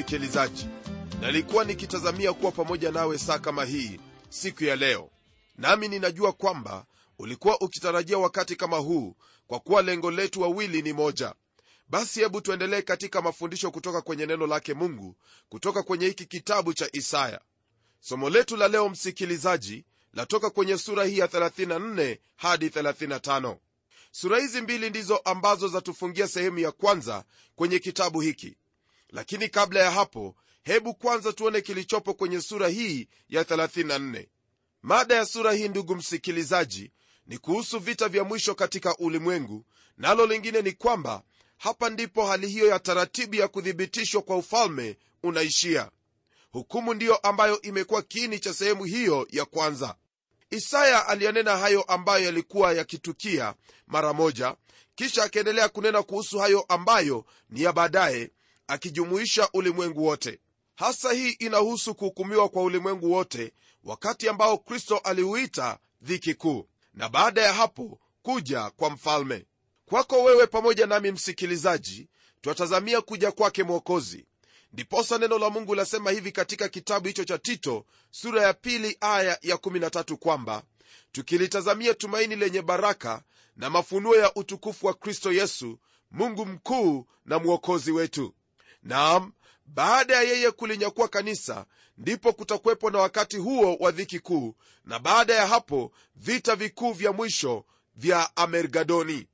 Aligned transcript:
msikilizaji 0.00 0.66
nalikuwa 1.20 1.64
nikitazamia 1.64 2.32
kuwa 2.32 2.52
pamoja 2.52 2.90
nawe 2.90 3.18
saa 3.18 3.38
kama 3.38 3.64
hii 3.64 4.00
siku 4.28 4.64
ya 4.64 4.76
leo. 4.76 5.10
Nami 5.58 5.88
ninajua 5.88 6.32
kwamba 6.32 6.84
ulikuwa 7.18 7.60
ukitarajia 7.60 8.18
wakati 8.18 8.56
kama 8.56 8.76
huu 8.76 9.16
kwa 9.46 9.60
kuwa 9.60 9.82
lengo 9.82 10.10
letu 10.10 10.40
wawili 10.42 10.82
ni 10.82 10.92
moja. 10.92 11.34
Basi 11.88 12.20
hebu 12.20 12.40
tuendelee 12.40 12.82
katika 12.82 13.22
mafundisho 13.22 13.70
kutoka 13.70 14.00
kwenye 14.02 14.26
neno 14.26 14.46
lake 14.46 14.74
mungu 14.74 15.16
kutoka 15.48 15.82
kwenye 15.82 16.06
hiki 16.06 16.26
kitabu 16.26 16.74
cha 16.74 16.88
isaya. 16.92 17.40
Somo 18.00 18.30
letu 18.30 18.56
la 18.56 18.68
leo 18.68 18.88
msikilizaji 18.88 19.84
latoka 20.12 20.50
kwenye 20.50 20.78
sura 20.78 21.04
hii 21.04 21.18
ya 21.18 21.26
34 21.26 22.18
hadi 22.36 22.68
35 22.68 23.56
sura 24.10 24.38
hizi 24.38 24.60
mbili 24.60 24.90
ndizo 24.90 25.16
ambazo 25.16 25.68
zatufungia 25.68 26.28
sehemu 26.28 26.58
ya 26.58 26.72
kwanza 26.72 27.24
kwenye 27.54 27.78
kitabu 27.78 28.20
hiki 28.20 28.56
lakini 29.10 29.48
kabla 29.48 29.80
ya 29.80 29.90
hapo 29.90 30.36
hebu 30.62 30.94
kwanza 30.94 31.32
tuone 31.32 31.60
kilichopo 31.60 32.14
kwenye 32.14 32.40
sura 32.40 32.68
hii 32.68 33.08
ya 33.28 33.42
34 33.42 34.26
mada 34.82 35.14
ya 35.14 35.26
sura 35.26 35.52
hii 35.52 35.68
ndugu 35.68 35.94
msikilizaji 35.96 36.92
ni 37.26 37.38
kuhusu 37.38 37.78
vita 37.78 38.08
vya 38.08 38.24
mwisho 38.24 38.54
katika 38.54 38.96
ulimwengu 38.96 39.64
nalo 39.96 40.26
lingine 40.26 40.62
ni 40.62 40.72
kwamba 40.72 41.22
hapa 41.58 41.90
ndipo 41.90 42.26
hali 42.26 42.48
hiyo 42.48 42.66
ya 42.66 42.78
taratibu 42.78 43.34
ya 43.34 43.48
kuthibitishwa 43.48 44.22
kwa 44.22 44.36
ufalme 44.36 44.96
unaishia. 45.22 45.90
Hukumu 46.52 46.94
ndiyo 46.94 47.16
ambayo 47.16 47.62
imekuwa 47.62 48.02
kiini 48.02 48.38
cha 48.40 48.54
sehemu 48.54 48.84
hiyo 48.84 49.26
ya 49.30 49.44
kwanza. 49.44 49.96
Isaya 50.50 51.06
aliyanena 51.08 51.56
hayo 51.56 51.82
ambayo 51.82 52.24
yalikuwa 52.24 52.72
yakitukia 52.72 53.54
mara 53.86 54.12
moja 54.12 54.56
kisha 54.94 55.24
akaendelea 55.24 55.68
kunena 55.68 56.02
kuhusu 56.02 56.38
hayo 56.38 56.60
ambayo 56.68 57.24
ni 57.50 57.62
ya 57.62 57.72
baadaye 57.72 58.30
akijumuisha 58.66 59.48
ulimwengu 59.52 60.04
wote. 60.04 60.40
Hasa 60.74 61.12
hii 61.12 61.30
inahusu 61.30 61.94
kuhukumiwa 61.94 62.48
kwa 62.48 62.62
ulimwengu 62.62 63.12
wote 63.12 63.52
wakati 63.84 64.28
ambao 64.28 64.58
kristo 64.58 64.98
aliuita 64.98 65.78
dhiki 66.02 66.34
kuu 66.34 66.68
na 66.94 67.08
baada 67.08 67.42
ya 67.42 67.52
hapo 67.52 67.98
kuja 68.22 68.70
kwa 68.70 68.90
mfalme. 68.90 69.46
Kwako 69.86 70.22
wewe 70.22 70.46
pamoja 70.46 70.86
nami 70.86 71.10
msikilizaji 71.12 72.08
twatazamia 72.40 73.00
kuja 73.00 73.32
kwake 73.32 73.62
mwokozi. 73.62 74.26
Ndiposa 74.72 75.18
neno 75.18 75.38
la 75.38 75.50
mungu 75.50 75.74
lasema 75.74 76.10
hivi 76.10 76.32
katika 76.32 76.68
kitabu 76.68 77.06
hicho 77.08 77.24
cha 77.24 77.38
tito 77.38 77.86
sura 78.10 78.42
ya 78.42 78.54
pili 78.54 78.96
aya 79.00 79.38
ya 79.42 79.56
13 79.56 80.14
kwamba 80.14 80.62
tukilitazamia 81.12 81.94
tumaini 81.94 82.36
lenye 82.36 82.62
baraka 82.62 83.22
na 83.56 83.70
mafunuo 83.70 84.16
ya 84.16 84.34
utukufu 84.34 84.86
wa 84.86 84.94
kristo 84.94 85.32
yesu 85.32 85.78
mungu 86.10 86.46
mkuu 86.46 87.06
na 87.24 87.38
mwokozi 87.38 87.92
wetu 87.92 88.34
naam 88.86 89.32
baada 89.66 90.14
ya 90.14 90.22
yeye 90.22 90.50
kulinyakua 90.50 91.08
kanisa 91.08 91.66
ndipo 91.98 92.32
kutakuwepo 92.32 92.90
na 92.90 92.98
wakati 92.98 93.36
huo 93.36 93.76
wa 93.80 93.90
dhiki 93.90 94.20
kuu 94.20 94.54
na 94.84 94.98
baada 94.98 95.34
ya 95.34 95.46
hapo 95.46 95.92
vita 96.16 96.56
vikuu 96.56 96.92
vya 96.92 97.12
mwisho 97.12 97.64
vya 97.96 98.36
amergadoni. 98.36 99.26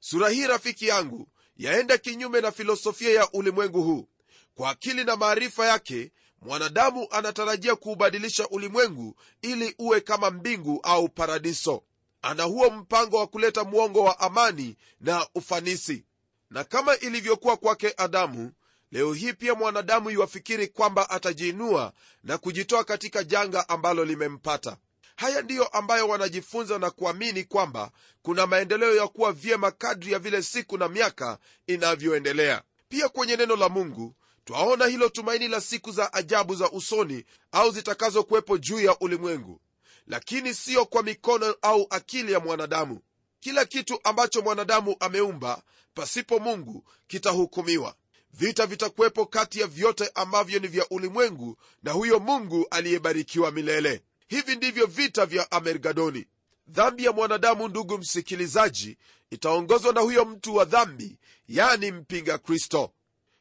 Sura 0.00 0.28
hii 0.28 0.46
rafiki 0.46 0.86
yangu 0.86 1.28
yaenda 1.56 1.98
kinyume 1.98 2.40
na 2.40 2.52
filosofia 2.52 3.10
ya 3.10 3.30
ulimwengu 3.32 3.82
huu. 3.82 4.08
Kwa 4.54 4.70
akili 4.70 5.04
na 5.04 5.16
maarifa 5.16 5.66
yake 5.66 6.12
mwanadamu 6.42 7.06
anatarajia 7.10 7.76
kuubadilisha 7.76 8.48
ulimwengu 8.48 9.16
ili 9.42 9.74
uwe 9.78 10.00
kama 10.00 10.30
mbingu 10.30 10.80
au 10.82 11.08
paradiso. 11.08 11.82
Ana 12.22 12.42
huo 12.42 12.70
mpango 12.70 13.16
wa 13.18 13.26
kuleta 13.26 13.64
mwongo 13.64 14.02
wa 14.04 14.20
amani 14.20 14.76
na 15.00 15.26
ufanisi. 15.34 16.04
Na 16.50 16.64
kama 16.64 16.96
ilivyokuwa 16.96 17.56
kwake 17.56 17.94
adamu 17.96 18.52
leo 18.92 19.12
hii 19.12 19.32
pia 19.32 19.54
mwanadamu 19.54 20.10
iwafikiri 20.10 20.68
kwamba 20.68 21.10
atajiinua 21.10 21.92
na 22.24 22.38
kujitoa 22.38 22.84
katika 22.84 23.24
janga 23.24 23.68
ambalo 23.68 24.04
limempata. 24.04 24.76
Haya 25.16 25.42
ndiyo 25.42 25.64
ambayo 25.66 26.08
wanajifunza 26.08 26.78
na 26.78 26.90
kuamini 26.90 27.44
kwamba 27.44 27.90
kuna 28.22 28.46
maendeleo 28.46 28.94
ya 28.96 29.08
kuwa 29.08 29.32
vyema 29.32 29.70
kadri 29.70 30.12
ya 30.12 30.18
vile 30.18 30.42
siku 30.42 30.78
na 30.78 30.88
miaka 30.88 31.38
inavyoendelea. 31.66 32.62
Pia 32.88 33.08
kwenye 33.08 33.36
neno 33.36 33.56
la 33.56 33.68
mungu 33.68 34.14
twaona 34.44 34.86
hilo 34.86 35.08
tumaini 35.08 35.48
la 35.48 35.60
siku 35.60 35.92
za 35.92 36.12
ajabu 36.12 36.54
za 36.54 36.70
usoni 36.70 37.24
au 37.52 37.70
zitakazokuwepo 37.70 38.58
juu 38.58 38.80
ya 38.80 38.98
ulimwengu. 38.98 39.60
Lakini 40.06 40.54
siyo 40.54 40.86
kwa 40.86 41.02
mikono 41.02 41.54
au 41.62 41.86
akili 41.90 42.32
ya 42.32 42.40
mwanadamu. 42.40 43.00
Kila 43.40 43.64
kitu 43.64 44.00
ambacho 44.04 44.42
mwanadamu 44.42 44.96
ameumba 45.00 45.62
pasipo 45.94 46.38
mungu 46.38 46.84
kitahukumiwa 47.06 47.94
vita 48.38 48.66
vitakuwepo 48.66 49.26
kati 49.26 49.60
ya 49.60 49.66
vyote 49.66 50.10
ambavyo 50.14 50.58
ni 50.58 50.68
vya 50.68 50.86
ulimwengu 50.90 51.56
na 51.82 51.92
huyo 51.92 52.18
mungu 52.20 52.66
aliyebarikiwa 52.70 53.50
milele. 53.50 54.02
Hivi 54.28 54.56
ndivyo 54.56 54.86
vita 54.86 55.26
vya 55.26 55.50
amergadoni. 55.50 56.26
Dhambi 56.68 57.04
ya 57.04 57.12
mwanadamu 57.12 57.68
ndugu 57.68 57.98
msikilizaji 57.98 58.98
itaongozwa 59.30 59.92
na 59.92 60.00
huyo 60.00 60.24
mtu 60.24 60.54
wa 60.56 60.64
dhambi 60.64 61.18
yani 61.48 61.92
mpinga 61.92 62.38
kristo. 62.38 62.92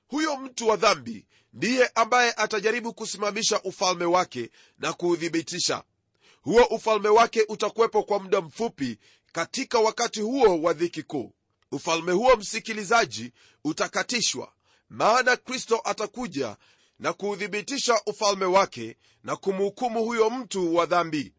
Huyo 0.08 0.38
mtu 0.38 0.68
wa 0.68 0.76
dhambi 0.76 1.26
ndiye 1.54 1.92
ambaye 1.96 2.32
atajaribu 2.32 2.94
kusimamisha 2.94 3.62
ufalme 3.62 4.06
wake 4.06 4.50
na 4.80 4.94
kuuthibitisha. 4.94 5.84
Huo 6.42 6.64
ufalme 6.64 7.10
wake 7.10 7.46
utakuwepo 7.50 8.04
kwa 8.04 8.20
muda 8.20 8.42
mfupi 8.42 9.00
katika 9.32 9.80
wakati 9.80 10.22
huo 10.22 10.62
wa 10.62 10.74
dhiki 10.74 11.04
kuu. 11.04 11.34
Ufalme 11.72 12.12
huo 12.12 12.36
msikilizaji 12.36 13.32
utakatishwa 13.64 14.52
maana 14.90 15.38
kristo 15.38 15.82
atakuja 15.84 16.58
na 17.00 17.14
kuuthibitisha 17.14 18.02
ufalme 18.06 18.46
wake 18.46 18.98
na 19.24 19.36
kumhukumu 19.36 20.04
huyo 20.04 20.30
mtu 20.30 20.76
wa 20.76 20.86
dhambi. 20.86 21.34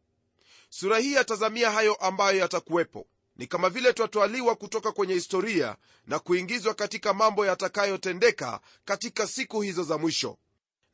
Sura 0.71 0.99
hii 0.99 1.13
yatazamia 1.13 1.71
hayo 1.71 1.95
ambayo 1.95 2.39
yatakuwepo. 2.39 3.07
Ni 3.37 3.47
kama 3.47 3.71
vile 3.71 3.93
twatwaliwa 3.93 4.57
kutoka 4.57 4.93
kwenye 4.93 5.15
historia 5.15 5.77
na 6.07 6.19
kuingizwa 6.19 6.75
katika 6.75 7.15
mambo 7.15 7.47
yatakayotendeka 7.47 8.61
katika 8.85 9.27
siku 9.27 9.61
hizo 9.61 9.83
za 9.85 9.99
mwisho. 9.99 10.39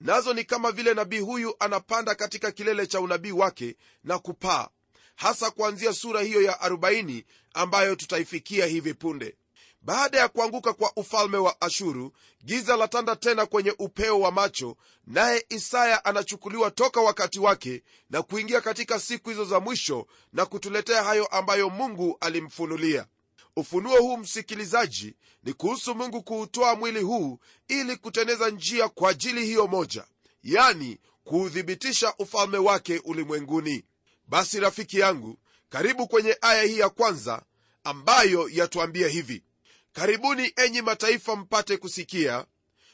Nazo 0.00 0.34
ni 0.34 0.44
kama 0.44 0.72
vile 0.72 0.94
nabii 0.94 1.19
huyu 1.19 1.54
anapanda 1.59 2.14
katika 2.14 2.53
kilele 2.53 2.87
cha 2.87 3.00
unabii 3.00 3.31
wake 3.32 3.76
na 4.04 4.19
kupaa 4.19 4.69
hasa 5.16 5.50
kuanzia 5.50 5.93
sura 5.93 6.20
hiyo 6.20 6.43
ya 6.43 6.53
40 6.53 7.25
ambayo 7.54 7.97
tutaifikia 7.97 8.66
hivi 8.66 8.94
punde 8.94 9.37
baada 9.84 10.19
ya 10.19 10.28
kuanguka 10.28 10.72
kwa 10.72 10.93
ufalme 10.97 11.37
wa 11.37 11.61
ashuru 11.61 12.12
giza 12.45 12.77
latanda 12.77 13.17
tena 13.17 13.47
kwenye 13.47 13.75
upeo 13.78 14.21
wa 14.21 14.31
macho 14.33 14.77
naye 15.06 15.47
isaya 15.49 16.05
anachukuliwa 16.05 16.71
toka 16.71 17.00
wakati 17.00 17.39
wake 17.41 17.83
na 18.11 18.23
kuingia 18.23 18.61
katika 18.61 19.00
siku 19.00 19.28
hizo 19.31 19.44
za 19.44 19.61
mwisho 19.61 20.06
na 20.33 20.47
kutuletea 20.47 21.03
hayo 21.03 21.26
ambayo 21.26 21.70
mungu 21.70 22.17
alimfunulia. 22.20 23.06
Ufunuo 23.56 23.97
huu 23.99 24.17
msikilizaji 24.17 25.14
ni 25.43 25.53
kuhusu 25.53 25.94
mungu 25.94 26.23
kuutoa 26.23 26.75
mwili 26.76 27.00
huu 27.03 27.38
ili 27.69 27.97
kuteneza 27.97 28.50
njia 28.50 28.88
kwa 28.88 29.11
ajili 29.11 29.47
hiyo 29.47 29.67
moja 29.67 30.05
yani 30.43 30.99
kuuthibitisha 31.25 32.14
ufalme 32.19 32.58
wake 32.58 33.00
ulimwenguni. 33.05 33.85
Basi 34.29 34.61
rafiki 34.61 34.99
yangu 34.99 35.38
karibu 35.69 36.08
kwenye 36.08 36.38
aya 36.41 36.62
hii 36.62 36.79
ya 36.79 36.88
kwanza 36.88 37.43
ambayo 37.85 38.49
yatuambia 38.53 39.08
hivi 39.08 39.43
karibuni 39.94 40.52
enyi 40.56 40.82
mataifa 40.82 41.37
mpate 41.37 41.76
kusikia. 41.76 42.46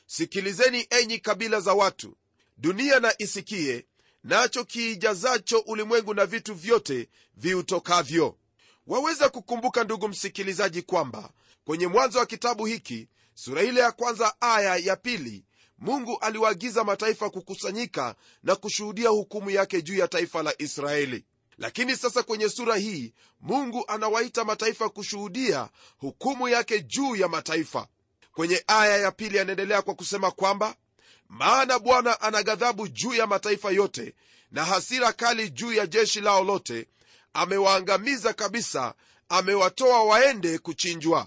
Sikilizeni 0.06 0.86
enyi 0.90 1.18
kabila 1.18 1.60
za 1.60 1.74
watu. 1.74 2.16
Dunia 2.56 3.00
na 3.00 3.14
isikie 3.18 3.86
nacho 4.24 4.64
kiijazacho 4.64 5.58
ulimwengu 5.58 6.14
na 6.14 6.26
vitu 6.26 6.54
vyote 6.54 7.08
viutokavyo. 7.36 8.36
Waweza 8.86 9.28
kukumbuka 9.28 9.84
ndugu 9.84 10.08
msikilizaji 10.08 10.82
kwamba 10.82 11.30
kwenye 11.64 11.86
mwanzo 11.86 12.18
wa 12.18 12.26
kitabu 12.26 12.66
hiki 12.66 13.08
sura 13.34 13.62
ile 13.62 13.80
ya 13.80 13.92
kwanza 13.92 14.34
aya 14.40 14.76
ya 14.76 14.96
pili 14.96 15.44
mungu 15.78 16.18
aliwaagiza 16.18 16.84
mataifa 16.84 17.30
kukusanyika 17.30 18.14
na 18.42 18.56
kushuhudia 18.56 19.08
hukumu 19.08 19.50
yake 19.50 19.82
juu 19.82 19.96
ya 19.98 20.08
taifa 20.08 20.42
la 20.42 20.54
israeli 20.62 21.24
lakini 21.60 21.96
sasa 21.96 22.22
kwenye 22.22 22.48
sura 22.48 22.76
hii 22.76 23.12
mungu 23.40 23.84
anawaita 23.88 24.44
mataifa 24.44 24.88
kushuhudia 24.88 25.68
hukumu 25.98 26.48
yake 26.48 26.80
juu 26.80 27.16
ya 27.16 27.28
mataifa. 27.28 27.86
Kwenye 28.32 28.64
aya 28.66 28.96
ya 28.96 29.10
pili 29.12 29.38
anaendelea 29.38 29.82
kwa 29.82 29.94
kusema 29.94 30.30
kwamba 30.30 30.74
maana 31.28 31.78
bwana 31.78 32.20
ana 32.20 32.42
ghadhabu 32.42 32.88
juu 32.88 33.14
ya 33.14 33.26
mataifa 33.26 33.70
yote 33.70 34.14
na 34.50 34.64
hasira 34.64 35.12
kali 35.12 35.50
juu 35.50 35.72
ya 35.72 35.86
jeshi 35.86 36.20
lao 36.20 36.44
lote. 36.44 36.88
Amewaangamiza 37.34 38.32
kabisa 38.32 38.94
amewatoa 39.28 40.02
waende 40.04 40.58
kuchinjwa. 40.58 41.26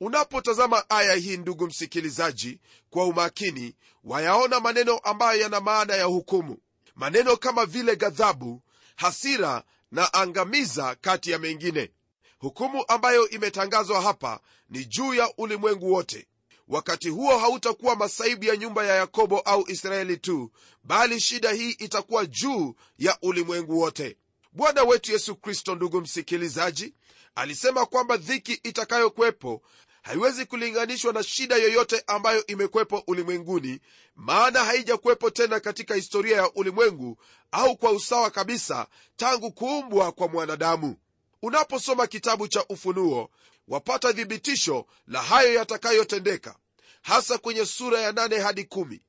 Unapotazama 0.00 0.90
aya 0.90 1.14
hii 1.14 1.36
ndugu 1.36 1.66
msikilizaji 1.66 2.60
kwa 2.90 3.04
umakini 3.04 3.74
wayaona 4.04 4.60
maneno 4.60 4.98
ambayo 4.98 5.40
yana 5.40 5.60
maana 5.60 5.96
ya 5.96 6.04
hukumu. 6.04 6.58
Maneno 6.94 7.36
kama 7.36 7.66
vile 7.66 7.96
ghadhabu 7.96 8.62
hasira 8.96 9.64
na 9.90 10.12
angamiza 10.14 10.94
kati 11.00 11.30
ya 11.30 11.38
mengine. 11.38 11.90
Hukumu 12.38 12.84
ambayo 12.88 13.28
imetangazwa 13.28 14.00
hapa 14.00 14.40
ni 14.70 14.84
juu 14.84 15.14
ya 15.14 15.32
ulimwengu 15.38 15.92
wote. 15.92 16.26
Wakati 16.68 17.08
huo 17.08 17.38
hautakuwa 17.38 17.96
masaibu 17.96 18.44
ya 18.44 18.56
nyumba 18.56 18.84
ya 18.86 18.94
yakobo 18.96 19.38
au 19.40 19.64
israeli 19.70 20.16
tu 20.16 20.50
bali 20.84 21.20
shida 21.20 21.50
hii 21.52 21.70
itakuwa 21.70 22.26
juu 22.26 22.74
ya 22.98 23.18
ulimwengu 23.22 23.80
wote. 23.80 24.16
Bwana 24.52 24.82
wetu 24.82 25.12
yesu 25.12 25.36
kristo 25.36 25.74
ndugu 25.74 26.00
msikilizaji 26.00 26.94
alisema 27.34 27.86
kwamba 27.86 28.16
dhiki 28.16 28.52
itakayokwepo 28.52 29.62
haiwezi 30.04 30.46
kulinganishwa 30.46 31.12
na 31.12 31.22
shida 31.22 31.56
yoyote 31.56 32.02
ambayo 32.06 32.46
imekwepo 32.46 33.02
ulimwenguni 33.06 33.80
maana 34.16 34.64
haijakuwepo 34.64 35.30
tena 35.30 35.60
katika 35.60 35.94
historia 35.94 36.36
ya 36.36 36.52
ulimwengu 36.52 37.18
au 37.52 37.76
kwa 37.76 37.90
usawa 37.90 38.30
kabisa 38.30 38.86
tangu 39.16 39.52
kuumbwa 39.52 40.12
kwa 40.12 40.28
mwanadamu 40.28 40.96
unaposoma 41.42 42.06
kitabu 42.06 42.48
cha 42.48 42.64
ufunuo 42.68 43.30
wapata 43.68 44.12
thibitisho 44.12 44.86
la 45.06 45.22
hayo 45.22 45.54
yatakayotendeka 45.54 46.56
hasa 47.02 47.38
kwenye 47.38 47.66
sura 47.66 48.00
ya 48.00 48.12
nane 48.12 48.38
hadi 48.38 48.64
kumi. 48.64 49.02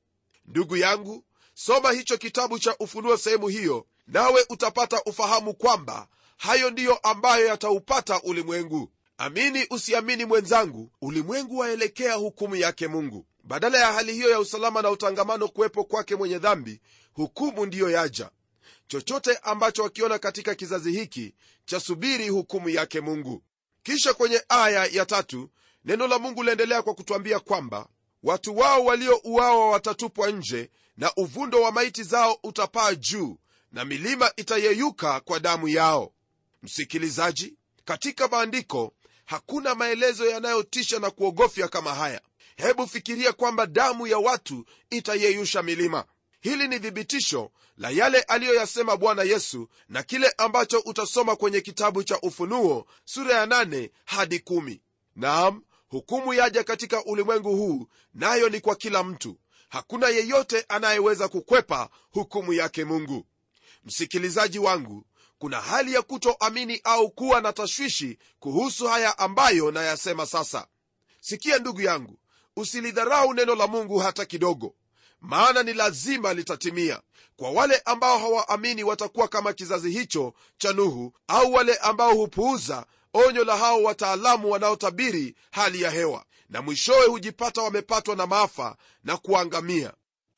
ndugu 0.46 0.76
yangu 0.76 1.24
soma 1.54 1.92
hicho 1.92 2.18
kitabu 2.18 2.58
cha 2.58 2.76
ufunuo 2.78 3.16
sehemu 3.16 3.48
hiyo 3.48 3.86
nawe 4.06 4.46
utapata 4.50 5.02
ufahamu 5.06 5.54
kwamba 5.54 6.08
hayo 6.36 6.70
ndiyo 6.70 6.94
ambayo 6.96 7.46
yataupata 7.46 8.22
ulimwengu 8.22 8.92
amini 9.18 9.66
usiamini 9.70 10.24
mwenzangu 10.24 10.90
ulimwengu 11.02 11.58
waelekea 11.58 12.14
hukumu 12.14 12.56
yake 12.56 12.88
mungu. 12.88 13.26
Badala 13.44 13.78
ya 13.78 13.92
hali 13.92 14.12
hiyo 14.12 14.30
ya 14.30 14.40
usalama 14.40 14.82
na 14.82 14.90
utangamano 14.90 15.48
kuwepo 15.48 15.84
kwake 15.84 16.16
mwenye 16.16 16.38
dhambi 16.38 16.80
hukumu 17.12 17.66
ndiyo 17.66 17.90
yaja. 17.90 18.30
Chochote 18.86 19.36
ambacho 19.42 19.82
wakiona 19.82 20.18
katika 20.18 20.54
kizazi 20.54 20.92
hiki 20.92 21.34
chasubiri 21.64 22.28
hukumu 22.28 22.68
yake 22.68 23.00
mungu. 23.00 23.42
Kisha 23.82 24.14
kwenye 24.14 24.42
aya 24.48 24.84
ya 24.86 25.06
tatu 25.06 25.50
neno 25.84 26.06
la 26.06 26.18
mungu 26.18 26.42
liendelea 26.42 26.82
kwa 26.82 26.94
kutwambia 26.94 27.40
kwamba 27.40 27.88
watu 28.22 28.56
wao 28.56 28.84
waliouawa 28.84 29.70
watatupwa 29.70 30.30
nje 30.30 30.70
na 30.96 31.12
uvundo 31.16 31.62
wa 31.62 31.72
maiti 31.72 32.02
zao 32.02 32.38
utapaa 32.42 32.94
juu 32.94 33.38
na 33.72 33.84
milima 33.84 34.32
itayeyuka 34.36 35.20
kwa 35.20 35.40
damu 35.40 35.68
yao. 35.68 36.12
Msikilizaji 36.62 37.54
katika 37.84 38.28
maandiko 38.28 38.94
hakuna 39.26 39.74
maelezo 39.74 40.26
yanayotisha 40.26 40.98
na 40.98 41.10
kuogofya 41.10 41.68
kama 41.68 41.94
haya. 41.94 42.20
Hebu 42.56 42.86
fikiria 42.86 43.32
kwamba 43.32 43.66
damu 43.66 44.06
ya 44.06 44.18
watu 44.18 44.64
itayeyusha 44.90 45.62
milima. 45.62 46.04
Hili 46.40 46.68
ni 46.68 46.80
thibitisho 46.80 47.50
la 47.76 47.90
yale 47.90 48.20
aliyoyasema 48.20 48.96
bwana 48.96 49.22
yesu 49.22 49.68
na 49.88 50.02
kile 50.02 50.34
ambacho 50.38 50.78
utasoma 50.80 51.36
kwenye 51.36 51.60
kitabu 51.60 52.02
cha 52.04 52.20
ufunuo 52.20 52.86
sura 53.04 53.34
ya 53.34 53.46
8 53.46 53.90
hadi 54.04 54.36
1 54.38 54.78
naam 55.16 55.62
hukumu 55.88 56.34
yaja 56.34 56.64
katika 56.64 57.04
ulimwengu 57.04 57.56
huu 57.56 57.86
nayo 58.14 58.48
ni 58.48 58.60
kwa 58.60 58.76
kila 58.76 59.02
mtu. 59.02 59.38
Hakuna 59.68 60.08
yeyote 60.08 60.64
anayeweza 60.68 61.28
kukwepa 61.28 61.88
hukumu 62.10 62.52
yake 62.52 62.84
mungu. 62.84 63.26
Msikilizaji 63.84 64.58
wangu 64.58 65.04
kuna 65.38 65.60
hali 65.60 65.92
ya 65.94 66.02
kutoamini 66.02 66.80
au 66.84 67.10
kuwa 67.10 67.40
na 67.40 67.52
tashwishi 67.52 68.18
kuhusu 68.40 68.86
haya 68.86 69.18
ambayo 69.18 69.70
nayasema 69.70 70.26
sasa. 70.26 70.66
Sikia 71.20 71.58
ndugu 71.58 71.80
yangu 71.80 72.18
usilidharau 72.56 73.34
neno 73.34 73.54
la 73.54 73.66
mungu 73.66 73.98
hata 73.98 74.24
kidogo 74.24 74.74
maana 75.20 75.62
ni 75.62 75.72
lazima 75.72 76.34
litatimia. 76.34 77.00
Kwa 77.36 77.50
wale 77.50 77.82
ambao 77.84 78.18
hawaamini 78.18 78.84
watakuwa 78.84 79.28
kama 79.28 79.52
kizazi 79.52 79.90
hicho 79.90 80.34
cha 80.58 80.72
nuhu 80.72 81.12
au 81.28 81.52
wale 81.52 81.76
ambao 81.76 82.14
hupuuza 82.14 82.86
onyo 83.14 83.44
la 83.44 83.56
hao 83.56 83.82
wataalamu 83.82 84.50
wanaotabiri 84.50 85.34
hali 85.50 85.82
ya 85.82 85.90
hewa 85.90 86.24
na 86.48 86.62
mwishowe 86.62 87.06
hujipata 87.06 87.62
wamepatwa 87.62 88.16
na 88.16 88.26
maafa 88.26 88.76
na 89.04 89.16
kuangamia. 89.16 89.92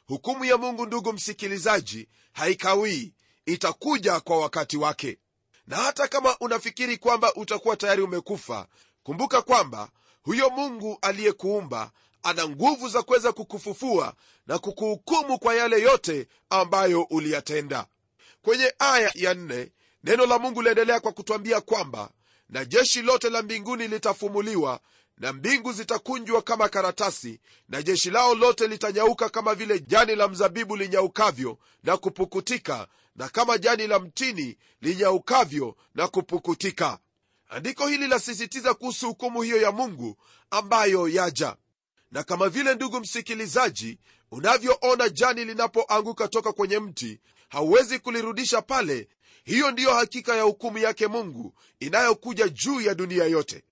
Hukumu 0.07 0.45
ya 0.45 0.57
mungu 0.57 0.87
ndugu 0.87 1.13
msikilizaji 1.13 2.09
haikawii 2.33 3.13
itakuja 3.49 4.21
kwa 4.21 4.39
wakati 4.39 4.77
wake. 4.77 5.19
Na 5.67 5.77
hata 5.77 6.09
kama 6.09 6.37
unafikiri 6.41 6.97
kwamba 6.97 7.35
utakuwa 7.35 7.77
tayari 7.77 8.03
umekufa 8.03 8.67
kumbuka 9.03 9.43
kwamba 9.43 9.89
huyo 10.23 10.51
mungu 10.51 10.99
aliyekuumba 11.03 11.91
ana 12.23 12.49
nguvu 12.49 12.89
za 12.89 13.03
kuweza 13.03 13.33
kukufufua 13.33 14.15
na 14.47 14.59
kukuhukumu 14.59 15.39
kwa 15.39 15.55
yale 15.55 15.81
yote 15.83 16.29
ambayo 16.51 17.03
uliyatenda. 17.03 17.87
Kwenye 18.43 18.75
aya 18.79 19.11
ya 19.15 19.35
nne 19.35 19.73
neno 20.05 20.27
la 20.27 20.39
mungu 20.39 20.63
liendelea 20.63 21.01
kwa 21.01 21.13
kutwambia 21.13 21.61
kwamba 21.61 22.11
na 22.49 22.65
jeshi 22.65 23.03
lote 23.03 23.31
la 23.31 23.43
mbinguni 23.43 23.89
litafumuliwa 23.89 24.81
na 25.19 25.33
mbingu 25.33 25.73
zitakunjwa 25.73 26.43
kama 26.43 26.69
karatasi 26.69 27.41
na 27.69 27.83
jeshi 27.83 28.11
lao 28.11 28.35
lote 28.35 28.67
litanyauka 28.67 29.29
kama 29.29 29.55
vile 29.55 29.81
jani 29.81 30.15
la 30.17 30.29
mzabibu 30.29 30.77
linyaukavyo 30.77 31.59
na 31.85 31.97
kupukutika 31.97 32.89
na 33.19 33.29
kama 33.29 33.59
jani 33.59 33.87
la 33.87 33.99
mtini 33.99 34.57
linyaukavyo 34.81 35.77
na 35.95 36.09
kupukutika. 36.09 36.99
Andiko 37.49 37.87
hili 37.87 38.07
lasisitiza 38.07 38.75
kuhusu 38.75 39.07
hukumu 39.07 39.43
hiyo 39.43 39.57
ya 39.61 39.73
mungu 39.73 40.17
ambayo 40.51 41.09
yaja. 41.09 41.57
Na 42.13 42.23
kama 42.23 42.49
vile 42.49 42.75
ndugu 42.75 43.01
msikilizaji 43.01 43.99
unavyoona 44.31 45.09
jani 45.09 45.45
linapoanguka 45.45 46.29
toka 46.29 46.53
kwenye 46.53 46.79
mti 46.79 47.21
hauwezi 47.49 47.99
kulirudisha 47.99 48.63
pale. 48.63 49.09
Hiyo 49.45 49.71
ndiyo 49.71 49.95
hakika 49.95 50.37
ya 50.37 50.43
hukumu 50.43 50.79
yake 50.79 51.07
mungu 51.07 51.55
inayokuja 51.81 52.49
juu 52.49 52.81
ya 52.81 52.95
dunia 52.95 53.25
yote. 53.25 53.63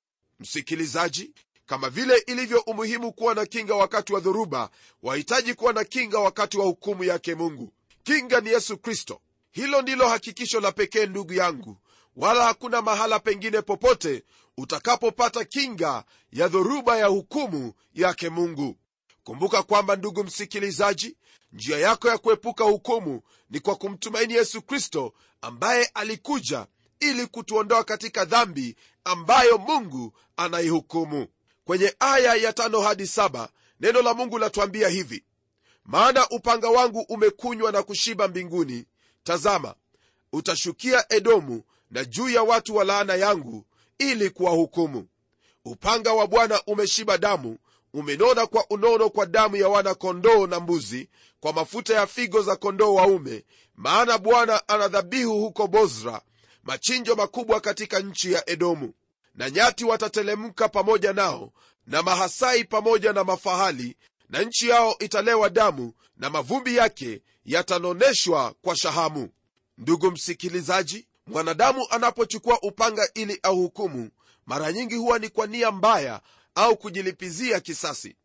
Msikilizaji 0.41 1.35
kama 1.67 1.91
vile 1.91 2.17
ilivyo 2.27 2.61
umuhimu 2.61 3.13
kuwa 3.13 3.35
na 3.35 3.47
kinga 3.47 3.75
wakati 3.75 4.13
wa 4.13 4.21
dhoruba 4.21 4.71
wahitaji 5.03 5.55
kuwa 5.55 5.73
na 5.73 5.85
kinga 5.85 6.19
wakati 6.19 6.59
wa 6.59 6.65
hukumu 6.65 7.05
yake 7.05 7.35
mungu. 7.35 7.73
Kinga 8.03 8.41
ni 8.41 8.51
yesu 8.51 8.79
kristo 8.79 9.21
hilo 9.57 9.83
ndilo 9.83 10.09
hakikisho 10.09 10.61
la 10.61 10.73
pekee 10.73 11.07
ndugu 11.07 11.33
yangu. 11.33 11.77
Wala 12.17 12.45
hakuna 12.45 12.83
mahala 12.83 13.19
pengine 13.19 13.63
popote 13.63 14.25
utakapopata 14.57 15.45
kinga 15.45 16.05
ya 16.33 16.49
dhoruba 16.49 16.97
ya 16.99 17.07
hukumu 17.07 17.73
yake 17.95 18.29
mungu. 18.29 18.77
Kumbuka 19.25 19.63
kwamba 19.63 19.97
ndugu 19.97 20.25
msikilizaji 20.25 21.17
njia 21.53 21.79
yako 21.79 22.09
ya 22.09 22.19
kuepuka 22.19 22.65
hukumu 22.65 23.23
ni 23.51 23.61
kwa 23.61 23.75
kumtumaini 23.77 24.35
yesu 24.35 24.63
kristo 24.63 25.13
ambaye 25.41 25.85
alikuja 25.95 26.67
ili 27.01 27.27
kutuondoa 27.27 27.85
katika 27.85 28.25
dhambi 28.25 28.77
ambayo 29.05 29.59
mungu 29.59 30.13
anaihukumu. 30.37 31.27
Kwenye 31.65 31.95
aya 31.99 32.35
ya 32.35 32.53
tano 32.53 32.81
hadi 32.81 33.07
saba 33.07 33.49
neno 33.81 34.03
la 34.03 34.15
mungu 34.15 34.39
latuambia 34.39 34.89
hivi 34.89 35.25
maana 35.85 36.29
upanga 36.29 36.69
wangu 36.71 37.01
umekunywa 37.01 37.73
na 37.73 37.83
kushiba 37.83 38.29
mbinguni 38.29 38.87
tazama 39.27 39.75
utashukia 40.33 41.13
edomu 41.13 41.63
na 41.91 42.05
juu 42.05 42.29
ya 42.29 42.43
watu 42.43 42.77
wa 42.77 42.85
laana 42.85 43.15
yangu 43.15 43.65
ili 43.99 44.31
kuwahukumu. 44.31 45.07
Upanga 45.65 46.13
wa 46.13 46.27
bwana 46.27 46.63
umeshiba 46.67 47.19
damu 47.19 47.59
umenona 47.95 48.47
kwa 48.47 48.67
unono 48.71 49.11
kwa 49.11 49.27
damu 49.27 49.57
ya 49.57 49.69
wana 49.69 49.95
kondoo 49.95 50.47
na 50.47 50.61
mbuzi 50.61 51.09
kwa 51.41 51.53
mafuta 51.53 51.95
ya 51.95 52.07
figo 52.07 52.43
za 52.43 52.57
kondoo 52.57 52.95
waume 52.95 53.45
maana 53.77 54.19
bwana 54.19 54.69
anadhabihu 54.69 55.41
huko 55.41 55.67
bozra 55.67 56.21
machinjo 56.63 57.15
makubwa 57.17 57.61
katika 57.61 58.01
nchi 58.01 58.33
ya 58.33 58.51
edomu. 58.51 58.93
Na 59.35 59.51
nyati 59.51 59.85
watatelemka 59.85 60.69
pamoja 60.69 61.13
nao 61.13 61.53
na 61.87 62.03
mahasai 62.03 62.65
pamoja 62.65 63.13
na 63.13 63.25
mafahali 63.25 63.97
na 64.29 64.43
nchi 64.43 64.69
yao 64.69 64.97
italewa 64.99 65.51
damu 65.51 65.93
na 66.17 66.31
mavumbi 66.31 66.77
yake 66.77 67.23
yatanoneshwa 67.45 68.55
kwa 68.63 68.77
shahamu. 68.77 69.29
Ndugu 69.79 70.11
msikilizaji 70.11 71.07
mwanadamu 71.27 71.87
anapochukua 71.91 72.59
upanga 72.63 73.09
ili 73.15 73.39
auhukumu 73.43 74.11
mara 74.47 74.73
nyingi 74.73 74.95
huwa 74.95 75.19
ni 75.19 75.29
kwa 75.29 75.47
nia 75.47 75.71
mbaya 75.71 76.21
au 76.55 76.77
kujilipizia 76.77 77.61
kisasi. 77.61 78.17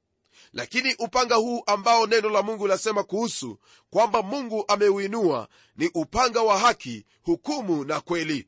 Lakini 0.54 0.96
upanga 1.00 1.36
huu 1.36 1.64
ambao 1.66 2.08
neno 2.08 2.30
la 2.30 2.42
mungu 2.42 2.68
lasema 2.68 3.04
kuhusu 3.04 3.58
kwamba 3.90 4.22
mungu 4.22 4.66
ameuinua 4.68 5.48
ni 5.78 5.90
upanga 5.94 6.42
wa 6.42 6.60
haki 6.60 7.06
hukumu 7.24 7.86
na 7.86 8.02
kweli. 8.02 8.48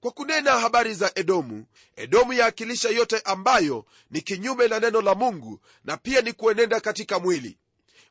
Kwa 0.00 0.10
kunena 0.10 0.58
habari 0.58 0.94
za 0.94 1.12
edomu 1.14 1.64
edomu 1.96 2.32
yaakilisha 2.32 2.88
yote 2.88 3.20
ambayo 3.24 3.84
ni 4.10 4.20
kinyume 4.20 4.68
na 4.68 4.80
neno 4.80 5.00
la 5.00 5.14
mungu 5.14 5.60
na 5.84 5.96
pia 5.96 6.20
ni 6.20 6.32
kuenenda 6.32 6.80
katika 6.80 7.18
mwili 7.18 7.58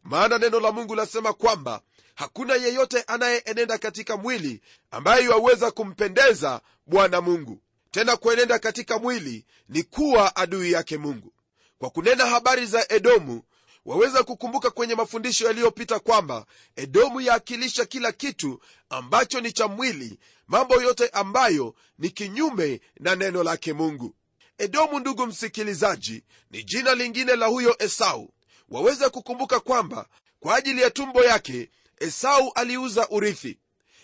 maana 0.03 0.37
neno 0.37 0.59
la 0.59 0.71
mungu 0.71 0.95
lasema 0.95 1.33
kwamba 1.33 1.81
hakuna 2.15 2.55
yeyote 2.55 3.01
anayeenenda 3.01 3.77
katika 3.77 4.17
mwili 4.17 4.61
ambaye 4.91 5.23
iwaweza 5.25 5.71
kumpendeza 5.71 6.61
bwana 6.85 7.21
mungu. 7.21 7.61
Tena 7.91 8.17
kuenenda 8.17 8.59
katika 8.59 8.99
mwili 8.99 9.45
ni 9.69 9.83
kuwa 9.83 10.35
adui 10.35 10.71
yake 10.71 10.97
mungu. 10.97 11.33
Kwa 11.77 11.89
kunena 11.89 12.25
habari 12.25 12.65
za 12.65 12.91
edomu 12.91 13.41
waweza 13.85 14.23
kukumbuka 14.23 14.69
kwenye 14.69 14.95
mafundisho 14.95 15.45
yaliyopita 15.47 15.99
kwamba 15.99 16.45
edomu 16.75 17.21
yaakilisha 17.21 17.85
kila 17.85 18.11
kitu 18.11 18.59
ambacho 18.89 19.41
ni 19.41 19.51
cha 19.51 19.67
mwili 19.67 20.19
mambo 20.47 20.81
yote 20.81 21.07
ambayo 21.09 21.75
ni 21.99 22.09
kinyume 22.09 22.81
na 22.99 23.15
neno 23.15 23.43
lake 23.43 23.73
mungu. 23.73 24.15
Edomu 24.57 24.99
ndugu 24.99 25.27
msikilizaji 25.27 26.23
ni 26.51 26.63
jina 26.63 26.95
lingine 26.95 27.35
la 27.35 27.45
huyo 27.45 27.75
esau 27.79 28.33
waweza 28.69 29.09
kukumbuka 29.09 29.59
kwamba 29.59 30.05
kwa 30.39 30.55
ajili 30.55 30.81
ya 30.81 30.89
tumbo 30.89 31.23
yake 31.23 31.69
esau 31.99 32.51
aliuza 32.55 33.07
urithi. 33.09 33.59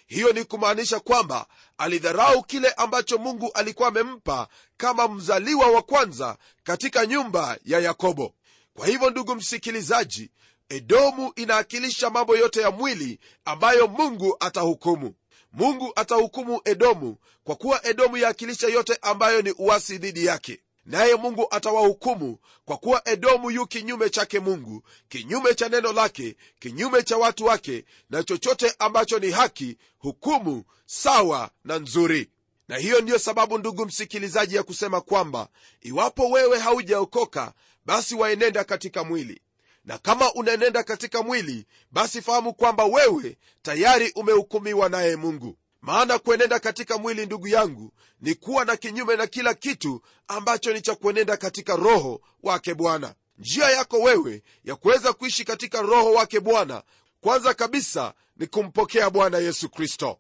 Hiyo 0.08 0.34
ni 0.34 0.44
kumaanisha 0.44 1.00
kwamba 1.00 1.48
alidharau 1.78 2.44
kile 2.44 2.70
ambacho 2.70 3.18
mungu 3.18 3.52
alikuwa 3.54 3.88
amempa 3.88 4.48
kama 4.78 5.08
mzaliwa 5.08 5.68
wa 5.68 5.82
kwanza 5.82 6.38
katika 6.64 7.06
nyumba 7.06 7.58
ya 7.66 7.80
yakobo. 7.80 8.34
Kwa 8.74 8.88
hivyo 8.88 9.10
ndugu 9.10 9.36
msikilizaji 9.36 10.32
edomu 10.70 11.32
inaakilisha 11.36 12.10
mambo 12.10 12.38
yote 12.38 12.62
ya 12.62 12.72
mwili 12.72 13.20
ambayo 13.46 13.88
mungu 13.88 14.38
atahukumu. 14.40 15.14
Mungu 15.54 15.94
atahukumu 15.96 16.62
edomu 16.66 17.18
kwa 17.44 17.56
kuwa 17.56 17.86
edomu 17.86 18.18
yaakilisha 18.18 18.68
yote 18.68 18.98
ambayo 19.02 19.42
ni 19.42 19.52
uasi 19.58 19.98
dhidi 19.98 20.26
yake 20.26 20.60
naye 20.86 21.16
mungu 21.16 21.48
atawahukumu 21.52 22.38
kwa 22.66 22.78
kuwa 22.78 23.08
edomu 23.08 23.52
yu 23.52 23.68
kinyume 23.68 24.10
chake 24.10 24.40
mungu 24.40 24.84
kinyume 25.10 25.54
cha 25.56 25.70
neno 25.70 25.94
lake 25.94 26.36
kinyume 26.60 27.04
cha 27.04 27.18
watu 27.18 27.46
wake 27.46 27.86
na 28.10 28.24
chochote 28.24 28.74
ambacho 28.80 29.20
ni 29.20 29.32
haki 29.32 29.78
hukumu 29.98 30.64
sawa 30.86 31.50
na 31.64 31.80
nzuri. 31.80 32.30
Na 32.68 32.78
hiyo 32.78 33.02
ndiyo 33.02 33.20
sababu 33.20 33.58
ndugu 33.58 33.86
msikilizaji 33.86 34.56
ya 34.56 34.64
kusema 34.64 35.02
kwamba 35.02 35.48
iwapo 35.82 36.30
wewe 36.30 36.60
haujaokoka 36.60 37.54
basi 37.86 38.16
waenenda 38.16 38.64
katika 38.64 39.04
mwili. 39.04 39.42
Na 39.86 39.98
kama 39.98 40.34
unaenenda 40.34 40.84
katika 40.84 41.22
mwili 41.24 41.66
basi 41.92 42.22
fahamu 42.22 42.54
kwamba 42.54 42.86
wewe 42.86 43.38
tayari 43.62 44.12
umehukumiwa 44.16 44.90
naye 44.90 45.16
mungu 45.16 45.58
maana 45.84 46.20
kuenenda 46.20 46.60
katika 46.60 46.98
mwili 46.98 47.26
ndugu 47.26 47.48
yangu 47.48 47.92
ni 48.22 48.36
kuwa 48.36 48.66
na 48.66 48.78
kinyume 48.78 49.16
na 49.16 49.28
kila 49.28 49.54
kitu 49.54 50.02
ambacho 50.28 50.74
ni 50.74 50.82
cha 50.82 50.96
kuenenda 50.96 51.38
katika 51.38 51.76
roho 51.76 52.22
wake 52.44 52.74
bwana. 52.74 53.16
Njia 53.38 53.70
yako 53.70 53.98
wewe 54.00 54.44
ya 54.64 54.76
kuweza 54.76 55.14
kuishi 55.14 55.46
katika 55.46 55.82
roho 55.82 56.12
wake 56.14 56.40
bwana 56.40 56.84
kwanza 57.22 57.54
kabisa 57.54 58.14
ni 58.38 58.48
kumpokea 58.48 59.10
bwana 59.10 59.38
yesu 59.38 59.70
kristo. 59.70 60.18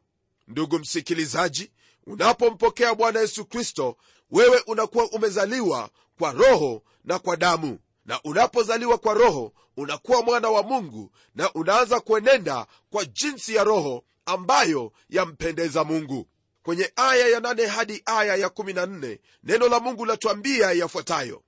Ndugu 0.47 0.79
msikilizaji 0.79 1.71
unapompokea 2.07 2.95
bwana 2.95 3.19
yesu 3.19 3.45
kristo 3.45 3.97
wewe 4.31 4.63
unakuwa 4.67 5.11
umezaliwa 5.11 5.89
kwa 6.17 6.31
roho 6.31 6.83
na 7.05 7.19
kwa 7.19 7.35
damu. 7.37 7.79
Na 8.05 8.21
unapozaliwa 8.23 8.97
kwa 8.97 9.13
roho 9.13 9.53
unakuwa 9.77 10.21
mwana 10.21 10.49
wa 10.49 10.63
mungu 10.63 11.11
na 11.35 11.53
unaanza 11.53 11.99
kuenenda 11.99 12.65
kwa 12.89 13.05
jinsi 13.05 13.55
ya 13.55 13.63
roho 13.63 14.03
ambayo 14.25 14.91
yampendeza 15.09 15.83
mungu. 15.83 16.27
Kwenye 16.63 16.91
aya 16.95 17.27
ya 17.27 17.39
nane 17.39 17.65
hadi 17.65 18.01
aya 18.05 18.35
ya 18.35 18.47
14 18.47 19.19
neno 19.43 19.67
la 19.67 19.79
mungu 19.79 20.05
latuambia 20.05 20.71
yafuatayo. 20.71 21.43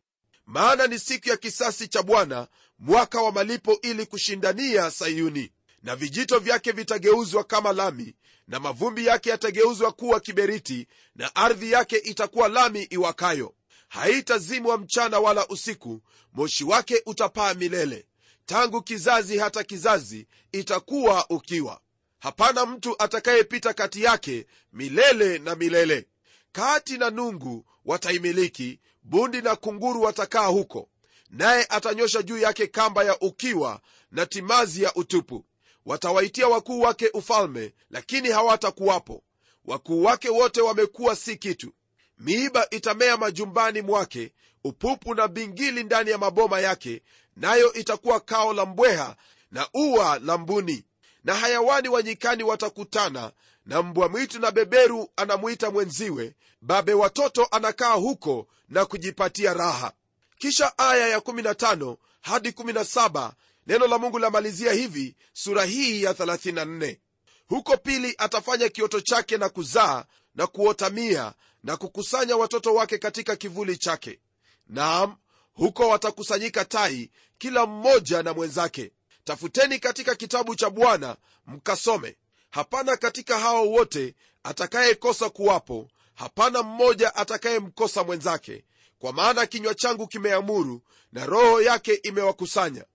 Maana 0.45 0.87
ni 0.87 0.99
siku 0.99 1.29
ya 1.29 1.37
kisasi 1.37 1.87
cha 1.87 2.03
bwana 2.03 2.47
mwaka 2.79 3.21
wa 3.21 3.31
malipo 3.31 3.79
ili 3.81 4.05
kushindania 4.05 4.91
sayuni. 4.91 5.51
Na 5.83 5.95
vijito 5.95 6.39
vyake 6.39 6.71
vitageuzwa 6.71 7.43
kama 7.43 7.73
lami 7.73 8.15
na 8.47 8.59
mavumbi 8.59 9.05
yake 9.05 9.29
yatageuzwa 9.29 9.91
kuwa 9.91 10.19
kiberiti 10.19 10.87
na 11.15 11.35
ardhi 11.35 11.71
yake 11.71 11.97
itakuwa 11.97 12.47
lami 12.47 12.83
iwakayo. 12.83 13.53
Haitazimwa 13.87 14.77
mchana 14.77 15.19
wala 15.19 15.47
usiku 15.47 16.01
moshi 16.33 16.63
wake 16.63 17.01
utapaa 17.05 17.53
milele. 17.53 18.05
Tangu 18.45 18.81
kizazi 18.81 19.37
hata 19.37 19.63
kizazi 19.63 20.27
itakuwa 20.51 21.29
ukiwa 21.29 21.79
hapana 22.25 22.65
mtu 22.65 22.95
atakayepita 23.03 23.73
kati 23.73 24.03
yake 24.03 24.45
milele 24.73 25.37
na 25.37 25.55
milele. 25.55 26.07
Kati 26.51 26.97
na 26.97 27.09
nungu 27.09 27.65
wataimiliki 27.85 28.79
bundi 29.03 29.41
na 29.41 29.55
kunguru 29.55 30.01
watakaa 30.01 30.45
huko 30.47 30.89
naye 31.29 31.65
atanyosha 31.69 32.21
juu 32.21 32.37
yake 32.37 32.67
kamba 32.67 33.03
ya 33.03 33.19
ukiwa 33.19 33.81
na 34.11 34.25
timazi 34.25 34.83
ya 34.83 34.93
utupu. 34.95 35.45
Watawaitia 35.85 36.47
wakuu 36.47 36.81
wake 36.81 37.09
ufalme 37.13 37.73
lakini 37.89 38.29
hawatakuwapo. 38.29 39.23
Wakuu 39.65 40.03
wake 40.03 40.29
wote 40.29 40.61
wamekuwa 40.61 41.15
si 41.15 41.35
kitu. 41.37 41.73
Miiba 42.17 42.69
itamea 42.69 43.17
majumbani 43.17 43.81
mwake 43.81 44.31
upupu 44.63 45.15
na 45.15 45.27
bingili 45.27 45.83
ndani 45.83 46.09
ya 46.11 46.17
maboma 46.17 46.59
yake 46.59 47.01
nayo 47.35 47.73
itakuwa 47.73 48.19
kao 48.19 48.53
la 48.53 48.65
mbweha 48.65 49.15
na 49.51 49.67
ua 49.73 50.19
la 50.19 50.37
mbuni 50.37 50.85
na 51.25 51.35
hayawani 51.35 51.89
wa 51.89 52.01
nyikani 52.03 52.43
watakutana 52.43 53.31
na 53.65 53.81
mbwa 53.81 54.09
mwitu 54.09 54.39
na 54.39 54.51
beberu 54.51 55.09
anamwita 55.15 55.71
mwenziwe 55.71 56.35
babe 56.61 56.93
watoto 56.93 57.47
anakaa 57.51 57.93
huko 57.93 58.47
na 58.69 58.85
kujipatia 58.85 59.53
raha. 59.53 59.91
Kisha 60.37 60.77
aya 60.77 61.07
ya 61.07 61.17
15 61.19 61.97
hadi 62.21 62.49
17 62.49 63.31
neno 63.67 63.87
la 63.87 63.97
mungu 63.97 64.19
lamalizia 64.19 64.73
hivi 64.73 65.15
sura 65.33 65.65
hii 65.65 66.03
ya 66.03 66.11
34 66.13 66.97
huko 67.47 67.77
pili 67.77 68.15
atafanya 68.17 68.69
kioto 68.69 69.01
chake 69.01 69.37
na 69.37 69.49
kuzaa 69.49 70.05
na 70.35 70.47
kuotamia 70.47 71.33
na 71.63 71.77
kukusanya 71.77 72.37
watoto 72.37 72.73
wake 72.73 72.97
katika 72.97 73.35
kivuli 73.35 73.77
chake. 73.77 74.19
Naam 74.67 75.15
huko 75.53 75.87
watakusanyika 75.89 76.65
tai 76.65 77.11
kila 77.37 77.65
mmoja 77.65 78.23
na 78.23 78.33
mwenzake 78.33 78.91
tafuteni 79.25 79.79
katika 79.79 80.15
kitabu 80.15 80.55
cha 80.55 80.69
bwana 80.69 81.17
mkasome. 81.47 82.15
Hapana 82.49 82.97
katika 82.97 83.39
hao 83.39 83.67
wote 83.71 84.15
atakayekosa 84.43 85.29
kuwapo 85.29 85.87
hapana 86.13 86.63
mmoja 86.63 87.15
atakayemkosa 87.15 88.03
mwenzake. 88.03 88.63
Kwa 88.99 89.13
maana 89.13 89.45
kinywa 89.45 89.75
changu 89.75 90.07
kimeamuru 90.07 90.81
na 91.11 91.25
roho 91.25 91.61
yake 91.61 91.93
imewakusanya. 91.93 92.85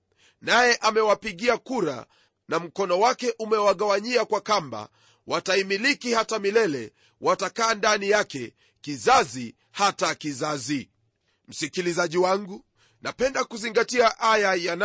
Naye 0.42 0.76
amewapigia 0.76 1.58
kura 1.58 2.06
na 2.48 2.58
mkono 2.58 2.98
wake 3.00 3.34
umewagawanyia 3.38 4.24
kwa 4.24 4.40
kamba. 4.40 4.88
Wataimiliki 5.26 6.12
hata 6.12 6.38
milele 6.38 6.92
watakaa 7.20 7.74
ndani 7.74 8.10
yake 8.10 8.54
kizazi 8.80 9.54
hata 9.70 10.14
kizazi. 10.14 10.90
Msikilizaji 11.48 12.18
wangu 12.18 12.64
napenda 13.02 13.44
kuzingatia 13.44 14.18
aya 14.20 14.54
ya 14.54 14.76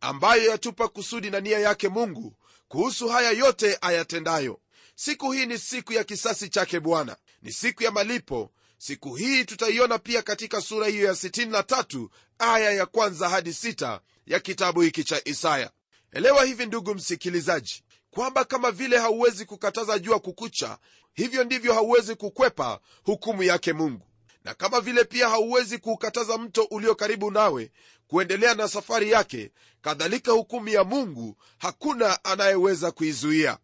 ambayo 0.00 0.50
yatupa 0.50 0.88
kusudi 0.88 1.30
na 1.30 1.40
nia 1.40 1.58
yake 1.58 1.88
mungu 1.88 2.36
kuhusu 2.68 3.08
haya 3.08 3.30
yote 3.30 3.78
ayatendayo. 3.80 4.60
Siku 4.94 5.32
hii 5.32 5.46
ni 5.46 5.58
siku 5.58 5.92
ya 5.92 6.04
kisasi 6.04 6.48
chake 6.48 6.80
bwana. 6.80 7.16
Ni 7.42 7.52
siku 7.52 7.82
ya 7.82 7.90
malipo. 7.90 8.50
Siku 8.78 9.14
hii 9.14 9.44
tutaiona 9.44 9.98
pia 9.98 10.22
katika 10.22 10.60
sura 10.60 10.86
hiyo 10.86 11.06
ya 11.06 11.12
63 11.12 12.08
aya 12.38 12.70
ya 12.72 12.86
kwanza 12.86 13.28
hadi 13.28 13.50
6 13.50 14.00
ya 14.26 14.40
kitabu 14.40 14.80
hiki 14.80 15.04
cha 15.04 15.20
isaya. 15.24 15.70
Elewa 16.12 16.44
hivi 16.44 16.66
ndugu 16.66 16.94
msikilizaji 16.94 17.82
kwamba 18.10 18.44
kama 18.44 18.70
vile 18.70 18.98
hauwezi 18.98 19.44
kukataza 19.44 19.98
jua 19.98 20.20
kukucha 20.20 20.78
hivyo 21.14 21.44
ndivyo 21.44 21.74
hauwezi 21.74 22.14
kukwepa 22.14 22.80
hukumu 23.04 23.42
yake 23.42 23.72
mungu 23.72 24.06
na 24.44 24.54
kama 24.54 24.80
vile 24.80 25.04
pia 25.04 25.28
hauwezi 25.28 25.78
kuukataza 25.78 26.38
mto 26.38 26.62
ulio 26.70 26.94
karibu 26.94 27.30
nawe 27.30 27.72
kuendelea 28.08 28.54
na 28.54 28.68
safari 28.68 29.10
yake 29.10 29.52
kadhalika 29.82 30.32
hukumu 30.32 30.68
ya 30.68 30.84
mungu 30.84 31.36
hakuna 31.58 32.24
anayeweza 32.24 32.90
kuizuia. 32.90 33.58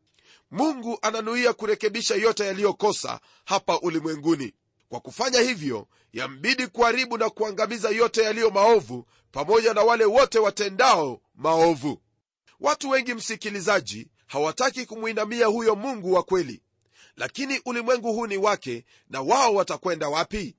Mungu 0.50 0.98
ananuia 1.02 1.52
kurekebisha 1.52 2.14
yote 2.14 2.46
yaliyokosa 2.46 3.20
hapa 3.44 3.80
ulimwenguni. 3.80 4.54
Kwa 4.88 5.00
kufanya 5.00 5.40
hivyo 5.40 5.88
yambidi 6.12 6.66
kuharibu 6.66 7.18
na 7.18 7.30
kuangamiza 7.30 7.88
yote 7.90 8.22
yaliyo 8.22 8.50
maovu 8.50 9.06
pamoja 9.32 9.74
na 9.74 9.82
wale 9.82 10.04
wote 10.04 10.38
watendao 10.38 11.20
maovu. 11.34 12.02
Watu 12.60 12.90
wengi 12.90 13.14
msikilizaji 13.14 14.08
hawataki 14.26 14.86
kumwinamia 14.86 15.46
huyo 15.46 15.76
mungu 15.76 16.12
wa 16.12 16.22
kweli. 16.22 16.62
Lakini 17.16 17.60
ulimwengu 17.64 18.12
huu 18.12 18.26
ni 18.26 18.36
wake 18.36 18.84
na 19.10 19.20
wao 19.22 19.54
watakwenda 19.54 20.08
wapi 20.08 20.56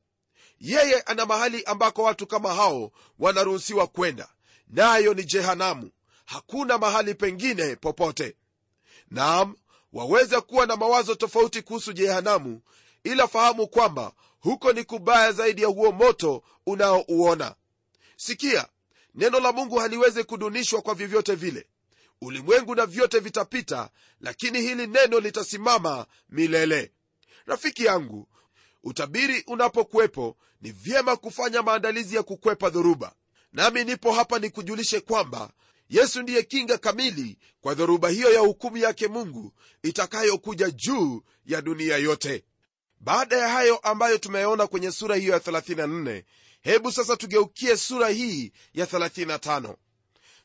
yeye 0.60 1.02
ana 1.02 1.26
mahali 1.26 1.64
ambako 1.64 2.04
watu 2.04 2.28
kama 2.28 2.54
hao 2.54 2.92
wanaruhusiwa 3.20 3.88
kwenda. 3.88 4.28
Nayo 4.68 5.14
ni 5.14 5.24
jehanamu. 5.24 5.92
Hakuna 6.26 6.78
mahali 6.78 7.14
pengine 7.16 7.76
popote. 7.76 8.36
Naam 9.12 9.56
waweza 9.94 10.42
kuwa 10.42 10.66
na 10.66 10.76
mawazo 10.76 11.16
tofauti 11.16 11.62
kuhusu 11.62 11.94
jehanamu 11.94 12.62
ila 13.04 13.28
fahamu 13.28 13.68
kwamba 13.68 14.12
huko 14.40 14.74
ni 14.74 14.84
kubaya 14.84 15.32
zaidi 15.32 15.62
ya 15.62 15.68
huo 15.68 15.92
moto 15.92 16.44
unaouona. 16.66 17.56
Sikia 18.16 18.68
neno 19.16 19.40
la 19.40 19.52
mungu 19.52 19.76
haliwezi 19.78 20.24
kudunishwa 20.24 20.82
kwa 20.82 20.94
vyovyote 20.96 21.36
vile. 21.36 21.68
Ulimwengu 22.22 22.76
na 22.76 22.86
vyote 22.86 23.20
vitapita 23.20 23.90
lakini 24.22 24.62
hili 24.62 24.88
neno 24.88 25.20
litasimama 25.20 26.06
milele. 26.30 26.92
Rafiki 27.46 27.86
yangu 27.86 28.28
utabiri 28.84 29.44
unapokuwepo 29.48 30.38
ni 30.62 30.72
vyema 30.72 31.16
kufanya 31.16 31.62
maandalizi 31.62 32.16
ya 32.16 32.24
kukwepa 32.24 32.70
dhoruba. 32.70 33.16
Nami 33.54 33.84
nipo 33.84 34.12
hapa 34.12 34.40
nikujulishe 34.40 35.00
kwamba 35.00 35.52
yesu 35.90 36.22
ndiye 36.22 36.44
kinga 36.44 36.78
kamili 36.78 37.38
kwa 37.62 37.74
dhoruba 37.74 38.10
hiyo 38.10 38.34
ya 38.34 38.40
hukumu 38.40 38.78
yake 38.78 39.08
mungu 39.08 39.54
itakayokuja 39.84 40.70
juu 40.72 41.22
ya 41.46 41.62
dunia 41.62 41.98
yote. 41.98 42.44
Baada 43.00 43.38
ya 43.38 43.50
hayo 43.50 43.78
ambayo 43.78 44.18
tumeyaona 44.18 44.68
kwenye 44.68 44.92
sura 44.92 45.16
hiyo 45.16 45.34
ya 45.34 45.40
34 45.40 46.24
hebu 46.62 46.92
sasa 46.92 47.18
tugeukie 47.18 47.78
sura 47.78 48.10
hii 48.10 48.52
ya 48.74 48.86
35 48.86 49.76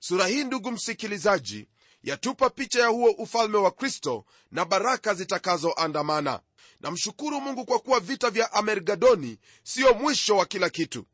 sura 0.00 0.26
hii 0.26 0.44
ndugu 0.44 0.70
msikilizaji 0.70 1.68
yatupa 2.02 2.50
picha 2.50 2.80
ya 2.80 2.86
huo 2.88 3.10
ufalme 3.10 3.58
wa 3.58 3.70
kristo 3.70 4.24
na 4.50 4.64
baraka 4.64 5.14
zitakazoandamana. 5.14 6.40
Namshukuru 6.80 7.40
mungu 7.40 7.64
kwa 7.64 7.78
kuwa 7.78 8.00
vita 8.00 8.30
vya 8.30 8.52
amergadoni 8.52 9.38
siyo 9.62 9.94
mwisho 9.94 10.36
wa 10.36 10.46
kila 10.46 10.70
kitu. 10.70 11.04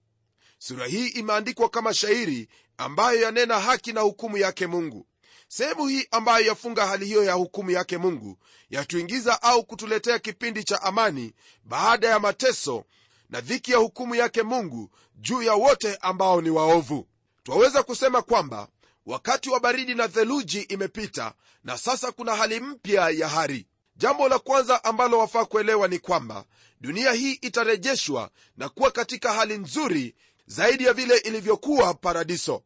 Sura 0.59 0.87
hii 0.87 1.07
imeandikwa 1.07 1.69
kama 1.69 1.95
shairi 1.95 2.49
ambayo 2.79 3.21
yanena 3.21 3.61
haki 3.61 3.93
na 3.93 4.01
hukumu 4.01 4.37
yake 4.37 4.67
mungu. 4.67 5.07
Sehemu 5.49 5.87
hii 5.87 6.07
ambayo 6.11 6.47
yafunga 6.47 6.87
hali 6.87 7.07
hiyo 7.07 7.25
ya 7.25 7.33
hukumu 7.33 7.71
yake 7.71 7.99
mungu 7.99 8.39
yatuingiza 8.71 9.43
au 9.43 9.65
kutuletea 9.65 10.19
kipindi 10.19 10.65
cha 10.65 10.83
amani 10.83 11.33
baada 11.65 12.09
ya 12.09 12.19
mateso 12.19 12.85
na 13.31 13.41
dhiki 13.41 13.73
ya 13.73 13.79
hukumu 13.79 14.15
yake 14.15 14.43
mungu 14.43 14.91
juu 15.15 15.43
ya 15.43 15.55
wote 15.55 15.97
ambao 15.97 16.41
ni 16.41 16.51
waovu. 16.51 17.07
Twaweza 17.43 17.83
kusema 17.83 18.23
kwamba 18.23 18.69
wakati 19.09 19.51
wa 19.51 19.61
baridi 19.61 19.95
na 19.95 20.09
theluji 20.09 20.61
imepita 20.61 21.35
na 21.65 21.79
sasa 21.79 22.13
kuna 22.13 22.37
hali 22.37 22.61
mpya 22.61 23.11
ya 23.11 23.29
hari. 23.29 23.67
Jambo 23.97 24.29
la 24.29 24.39
kwanza 24.39 24.85
ambalo 24.85 25.19
wafaa 25.19 25.45
kuelewa 25.45 25.89
ni 25.89 25.99
kwamba 25.99 26.45
dunia 26.81 27.13
hii 27.13 27.33
itarejeshwa 27.33 28.31
na 28.57 28.69
kuwa 28.69 28.91
katika 28.91 29.33
hali 29.33 29.59
nzuri 29.59 30.15
zaidi 30.47 30.85
ya 30.85 30.93
vile 30.93 31.17
ilivyokuwa 31.19 31.95
paradiso. 31.95 32.63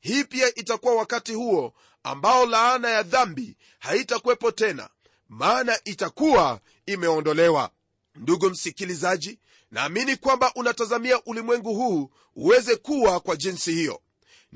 Hii 0.00 0.24
pia 0.24 0.54
itakuwa 0.54 0.94
wakati 0.94 1.34
huo 1.34 1.74
ambao 2.02 2.46
laana 2.46 2.90
ya 2.90 3.02
dhambi 3.02 3.56
haitakuwepo 3.78 4.50
tena 4.50 4.88
maana 5.28 5.78
itakuwa 5.84 6.60
imeondolewa. 6.86 7.70
Ndugu 8.14 8.50
msikilizaji 8.50 9.38
naamini 9.70 10.16
kwamba 10.16 10.52
unatazamia 10.54 11.22
ulimwengu 11.24 11.74
huu 11.74 12.10
uweze 12.36 12.76
kuwa 12.76 13.20
kwa 13.20 13.36
jinsi 13.36 13.72
hiyo 13.72 14.00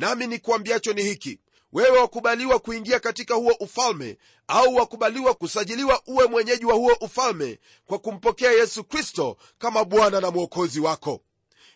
nami 0.00 0.26
ni 0.26 0.38
kuambiacho 0.38 0.92
ni 0.92 1.02
hiki. 1.02 1.38
Wewe 1.72 1.98
wakubaliwa 1.98 2.58
kuingia 2.58 3.00
katika 3.00 3.34
huo 3.34 3.54
ufalme 3.60 4.18
au 4.48 4.74
wakubaliwa 4.74 5.34
kusajiliwa 5.34 6.02
uwe 6.06 6.26
mwenyeji 6.26 6.64
wa 6.64 6.74
huo 6.74 6.96
ufalme 7.00 7.58
kwa 7.86 7.98
kumpokea 7.98 8.52
yesu 8.52 8.84
kristo 8.84 9.36
kama 9.58 9.84
bwana 9.84 10.20
na 10.20 10.30
mwokozi 10.30 10.80
wako. 10.80 11.20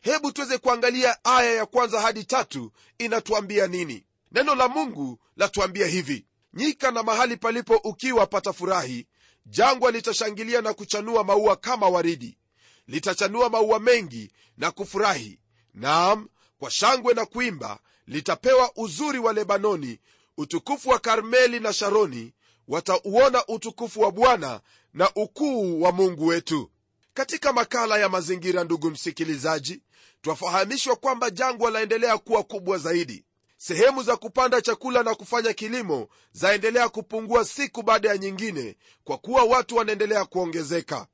Hebu 0.01 0.33
tuweze 0.33 0.59
kuangalia 0.59 1.25
aya 1.25 1.55
ya 1.55 1.67
kwanza 1.67 2.01
hadi 2.01 2.25
tatu 2.25 2.73
inatuambia 2.99 3.67
nini? 3.67 4.05
Neno 4.33 4.55
la 4.55 4.69
mungu 4.69 5.19
latuambia 5.37 5.87
hivi. 5.87 6.27
Nyika 6.55 6.91
na 6.91 7.03
mahali 7.03 7.37
palipo 7.37 7.77
ukiwa 7.77 8.27
patafurahi 8.27 9.07
jangwa 9.47 9.91
litashangilia 9.91 10.61
na 10.61 10.75
kuchanua 10.75 11.25
maua 11.25 11.57
kama 11.57 11.89
waridi. 11.89 12.39
Litachanua 12.87 13.51
maua 13.51 13.79
mengi 13.79 14.31
na 14.57 14.71
kufurahi. 14.71 15.39
Naam 15.75 16.29
kwa 16.59 16.71
shangwe 16.71 17.15
na 17.15 17.27
kuimba 17.27 17.79
litapewa 18.07 18.71
uzuri 18.77 19.19
wa 19.19 19.33
lebanoni 19.33 20.01
utukufu 20.37 20.89
wa 20.91 20.99
karmeli 20.99 21.61
na 21.61 21.73
sharoni 21.73 22.33
watauona 22.69 23.47
utukufu 23.47 24.01
wa 24.01 24.11
bwana 24.13 24.61
na 24.95 25.11
ukuu 25.15 25.81
wa 25.83 25.93
mungu 25.93 26.27
wetu. 26.27 26.71
Katika 27.15 27.53
makala 27.53 27.99
ya 27.99 28.09
mazingira 28.09 28.65
ndugu 28.65 28.91
msikilizaji 28.91 29.83
twafahamishwa 30.23 30.97
kwamba 30.97 31.31
jangwa 31.31 31.71
laendelea 31.71 32.19
kuwa 32.19 32.43
kubwa 32.43 32.79
zaidi. 32.79 33.25
Sehemu 33.57 34.03
za 34.03 34.17
kupanda 34.17 34.61
chakula 34.63 35.03
na 35.03 35.15
kufanya 35.15 35.53
kilimo 35.53 36.09
zaendelea 36.33 36.89
kupungua 36.89 37.45
siku 37.45 37.83
baada 37.83 38.09
ya 38.09 38.19
nyingine 38.19 38.77
kwa 39.05 39.19
kuwa 39.19 39.43
watu 39.45 39.77
wanaendelea 39.77 40.25
kuongezeka. 40.25 41.07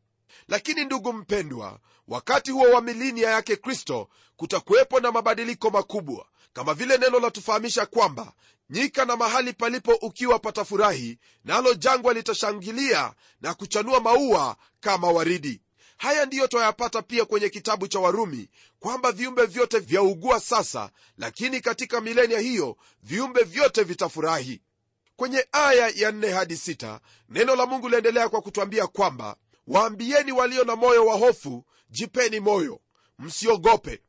Lakini 0.49 0.85
ndugu 0.85 1.13
mpendwa 1.13 1.79
wakati 2.09 2.51
huo 2.51 2.71
wa 2.71 2.81
milinia 2.81 3.31
yake 3.31 3.57
kristo 3.57 4.09
kutakuwepo 4.37 5.01
na 5.01 5.13
mabadiliko 5.13 5.71
makubwa 5.71 6.27
kama 6.53 6.75
vile 6.75 6.99
neno 6.99 7.21
latufahamisha 7.21 7.87
kwamba 7.87 8.33
nyika 8.71 9.05
na 9.05 9.17
mahali 9.17 9.53
palipo 9.53 9.95
ukiwa 9.95 10.39
patafurahi 10.39 11.19
nalo 11.45 11.75
jangwa 11.75 12.15
litashangilia 12.15 13.15
na 13.41 13.55
kuchanua 13.55 14.01
maua 14.01 14.57
kama 14.81 15.09
waridi. 15.11 15.61
Haya 15.97 16.27
ndiyo 16.27 16.47
twayapata 16.47 17.03
pia 17.03 17.25
kwenye 17.25 17.49
kitabu 17.49 17.89
cha 17.89 18.01
warumi 18.01 18.49
kwamba 18.79 19.13
viumbe 19.13 19.47
vyote 19.47 19.79
vyaugua 19.79 20.41
sasa 20.41 20.91
lakini 21.19 21.61
katika 21.61 22.01
milenia 22.01 22.39
hiyo 22.39 22.77
viumbe 23.03 23.43
vyote 23.43 23.83
vitafurahi. 23.83 24.61
Kwenye 25.17 25.47
aya 25.53 25.89
ya 25.89 26.11
4 26.11 26.33
hadi 26.33 26.57
sita 26.57 27.01
neno 27.29 27.57
la 27.57 27.67
mungu 27.67 27.89
liendelea 27.89 28.29
kwa 28.29 28.41
kutwambia 28.43 28.87
kwamba 28.87 29.37
waambieni 29.67 30.33
walio 30.33 30.65
na 30.65 30.77
moyo 30.77 31.07
wa 31.07 31.15
hofu 31.17 31.65
jipeni 31.91 32.41
moyo 32.41 32.81
msiogope 33.19 34.03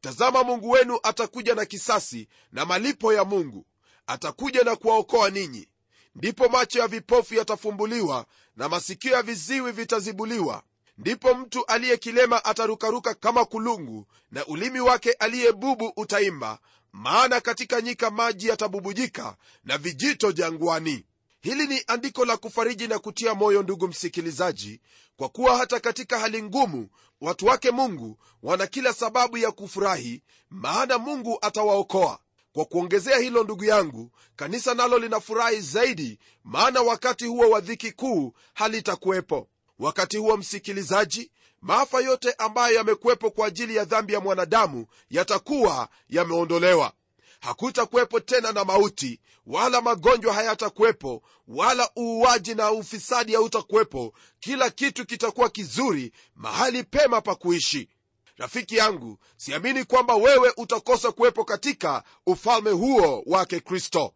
tazama 0.00 0.44
mungu 0.44 0.70
wenu 0.70 0.98
atakuja 1.02 1.54
na 1.54 1.64
kisasi 1.64 2.28
na 2.52 2.64
malipo 2.64 3.12
ya 3.12 3.24
mungu 3.24 3.66
atakuja 4.06 4.62
na 4.62 4.76
kuwaokoa 4.76 5.30
ninyi. 5.30 5.68
Ndipo 6.14 6.48
macho 6.48 6.78
ya 6.78 6.88
vipofu 6.88 7.34
yatafumbuliwa 7.34 8.26
na 8.56 8.68
masikio 8.68 9.12
ya 9.12 9.22
viziwi 9.22 9.72
vitazibuliwa. 9.72 10.62
Ndipo 10.98 11.34
mtu 11.34 11.66
aliyekilema 11.66 12.44
atarukaruka 12.44 13.14
kama 13.14 13.44
kulungu 13.44 14.06
na 14.30 14.46
ulimi 14.46 14.80
wake 14.80 15.12
aliyebubu 15.12 15.92
utaimba 15.96 16.58
maana 16.92 17.40
katika 17.40 17.80
nyika 17.80 18.10
maji 18.10 18.48
yatabubujika 18.48 19.36
na 19.64 19.78
vijito 19.78 20.32
jangwani 20.32 21.04
hili 21.40 21.66
ni 21.66 21.82
andiko 21.86 22.24
la 22.24 22.36
kufariji 22.36 22.86
na 22.88 22.98
kutia 22.98 23.34
moyo 23.34 23.62
ndugu 23.62 23.88
msikilizaji 23.88 24.80
kwa 25.16 25.28
kuwa 25.28 25.56
hata 25.56 25.80
katika 25.80 26.18
hali 26.18 26.42
ngumu 26.42 26.88
watu 27.20 27.46
wake 27.46 27.70
mungu 27.70 28.18
wana 28.42 28.66
kila 28.66 28.92
sababu 28.92 29.38
ya 29.38 29.50
kufurahi 29.52 30.22
maana 30.50 30.98
mungu 30.98 31.38
atawaokoa. 31.42 32.18
Kwa 32.52 32.64
kuongezea 32.64 33.18
hilo 33.18 33.44
ndugu 33.44 33.64
yangu 33.64 34.10
kanisa 34.36 34.74
nalo 34.74 34.98
linafurahi 34.98 35.60
zaidi 35.60 36.18
maana 36.44 36.82
wakati 36.82 37.26
huo 37.26 37.50
wa 37.50 37.60
dhiki 37.60 37.92
kuu 37.92 38.32
halitakuwepo. 38.54 39.48
Wakati 39.78 40.16
huo 40.16 40.36
msikilizaji 40.36 41.30
maafa 41.60 42.00
yote 42.00 42.32
ambayo 42.32 42.74
yamekuwepo 42.76 43.30
kwa 43.30 43.46
ajili 43.46 43.76
ya 43.76 43.84
dhambi 43.84 44.12
ya 44.12 44.20
mwanadamu 44.20 44.86
yatakuwa 45.10 45.88
yameondolewa 46.08 46.92
hakutakuwepo 47.40 48.20
tena 48.20 48.52
na 48.52 48.64
mauti 48.64 49.20
wala 49.46 49.80
magonjwa 49.80 50.34
hayatakuwepo 50.34 51.22
wala 51.48 51.90
uuaji 51.98 52.54
na 52.54 52.70
ufisadi 52.70 53.34
hautakuwepo. 53.34 54.12
Kila 54.40 54.70
kitu 54.70 55.06
kitakuwa 55.06 55.48
kizuri 55.50 56.12
mahali 56.34 56.84
pema 56.84 57.20
pa 57.20 57.34
kuishi. 57.34 57.88
Rafiki 58.36 58.76
yangu 58.76 59.18
siamini 59.36 59.84
kwamba 59.84 60.14
wewe 60.14 60.52
utakosa 60.56 61.12
kuwepo 61.12 61.44
katika 61.44 62.02
ufalme 62.26 62.70
huo 62.70 63.22
wake 63.26 63.60
kristo. 63.60 64.14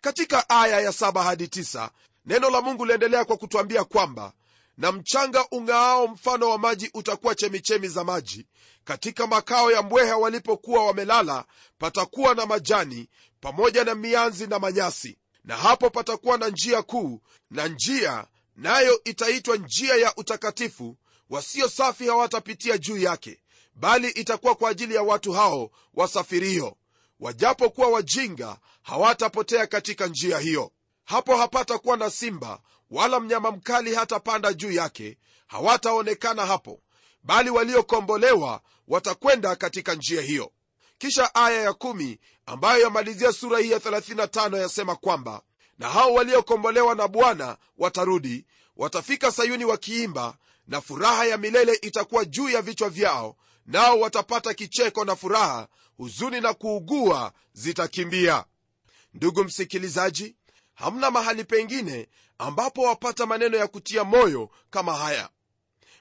Katika 0.00 0.48
aya 0.48 0.80
ya 0.80 0.90
7 0.90 1.22
hadi 1.22 1.44
9 1.44 1.88
neno 2.26 2.50
la 2.50 2.60
mungu 2.60 2.84
liendelea 2.86 3.24
kwa 3.24 3.36
kutwambia 3.36 3.84
kwamba 3.84 4.32
na 4.76 4.92
mchanga 4.92 5.46
ung'aao 5.50 6.06
mfano 6.06 6.50
wa 6.50 6.58
maji 6.58 6.90
utakuwa 6.94 7.34
chemichemi 7.34 7.88
za 7.88 8.04
maji. 8.04 8.46
Katika 8.84 9.26
makao 9.26 9.72
ya 9.72 9.82
mbweha 9.82 10.16
walipokuwa 10.16 10.86
wamelala 10.86 11.44
patakuwa 11.78 12.34
na 12.34 12.46
majani 12.46 13.08
pamoja 13.40 13.84
na 13.84 13.94
mianzi 13.94 14.46
na 14.46 14.58
manyasi. 14.58 15.18
Na 15.44 15.56
hapo 15.56 15.90
patakuwa 15.90 16.38
na 16.38 16.48
njia 16.48 16.82
kuu 16.82 17.20
na 17.50 17.68
njia 17.68 18.26
nayo 18.56 19.00
itaitwa 19.04 19.56
njia 19.56 19.94
ya 19.96 20.12
utakatifu. 20.16 20.96
Wasio 21.30 21.68
safi 21.68 22.06
hawatapitia 22.08 22.78
juu 22.78 22.98
yake 22.98 23.40
bali 23.74 24.08
itakuwa 24.08 24.54
kwa 24.54 24.70
ajili 24.70 24.94
ya 24.94 25.02
watu 25.02 25.32
hao 25.32 25.70
wasafirio. 25.94 26.76
Wajapokuwa 27.20 27.88
wajinga 27.88 28.56
hawatapotea 28.82 29.66
katika 29.66 30.06
njia 30.06 30.38
hiyo. 30.38 30.72
Hapo 31.04 31.36
hapatakuwa 31.36 31.96
na 31.96 32.10
simba 32.10 32.60
wala 32.90 33.20
mnyama 33.20 33.50
mkali 33.50 33.94
hatapanda 33.94 34.52
juu 34.52 34.72
yake 34.72 35.18
hawataonekana 35.46 36.46
hapo 36.46 36.80
bali 37.22 37.50
waliokombolewa 37.50 38.60
watakwenda 38.88 39.56
katika 39.56 39.94
njia 39.94 40.22
hiyo. 40.22 40.52
Kisha 40.98 41.34
aya 41.34 41.62
ya 41.62 41.72
kumi 41.72 42.20
ambayo 42.46 42.82
yamalizia 42.82 43.32
sura 43.32 43.58
hii 43.58 43.70
ya 43.70 43.78
35 43.78 44.58
yasema 44.60 44.96
kwamba 44.96 45.42
na 45.78 45.88
hao 45.88 46.14
waliokombolewa 46.14 46.94
na 46.94 47.08
bwana 47.08 47.56
watarudi 47.78 48.46
watafika 48.76 49.32
sayuni 49.32 49.64
wakiimba 49.64 50.36
na 50.66 50.80
furaha 50.80 51.24
ya 51.24 51.38
milele 51.38 51.78
itakuwa 51.82 52.24
juu 52.24 52.48
ya 52.48 52.62
vichwa 52.62 52.90
vyao 52.90 53.36
nao 53.66 54.00
watapata 54.00 54.54
kicheko 54.54 55.04
na 55.04 55.16
furaha 55.16 55.68
huzuni 55.96 56.40
na 56.40 56.54
kuugua 56.54 57.32
zitakimbia. 57.52 58.44
Ndugu 59.14 59.44
msikilizaji 59.44 60.36
hamna 60.74 61.10
mahali 61.10 61.44
pengine 61.44 62.08
ambapo 62.38 62.82
wapata 62.82 63.26
maneno 63.26 63.56
ya 63.56 63.66
kutia 63.66 64.04
moyo 64.04 64.50
kama 64.70 64.94
haya. 64.94 65.28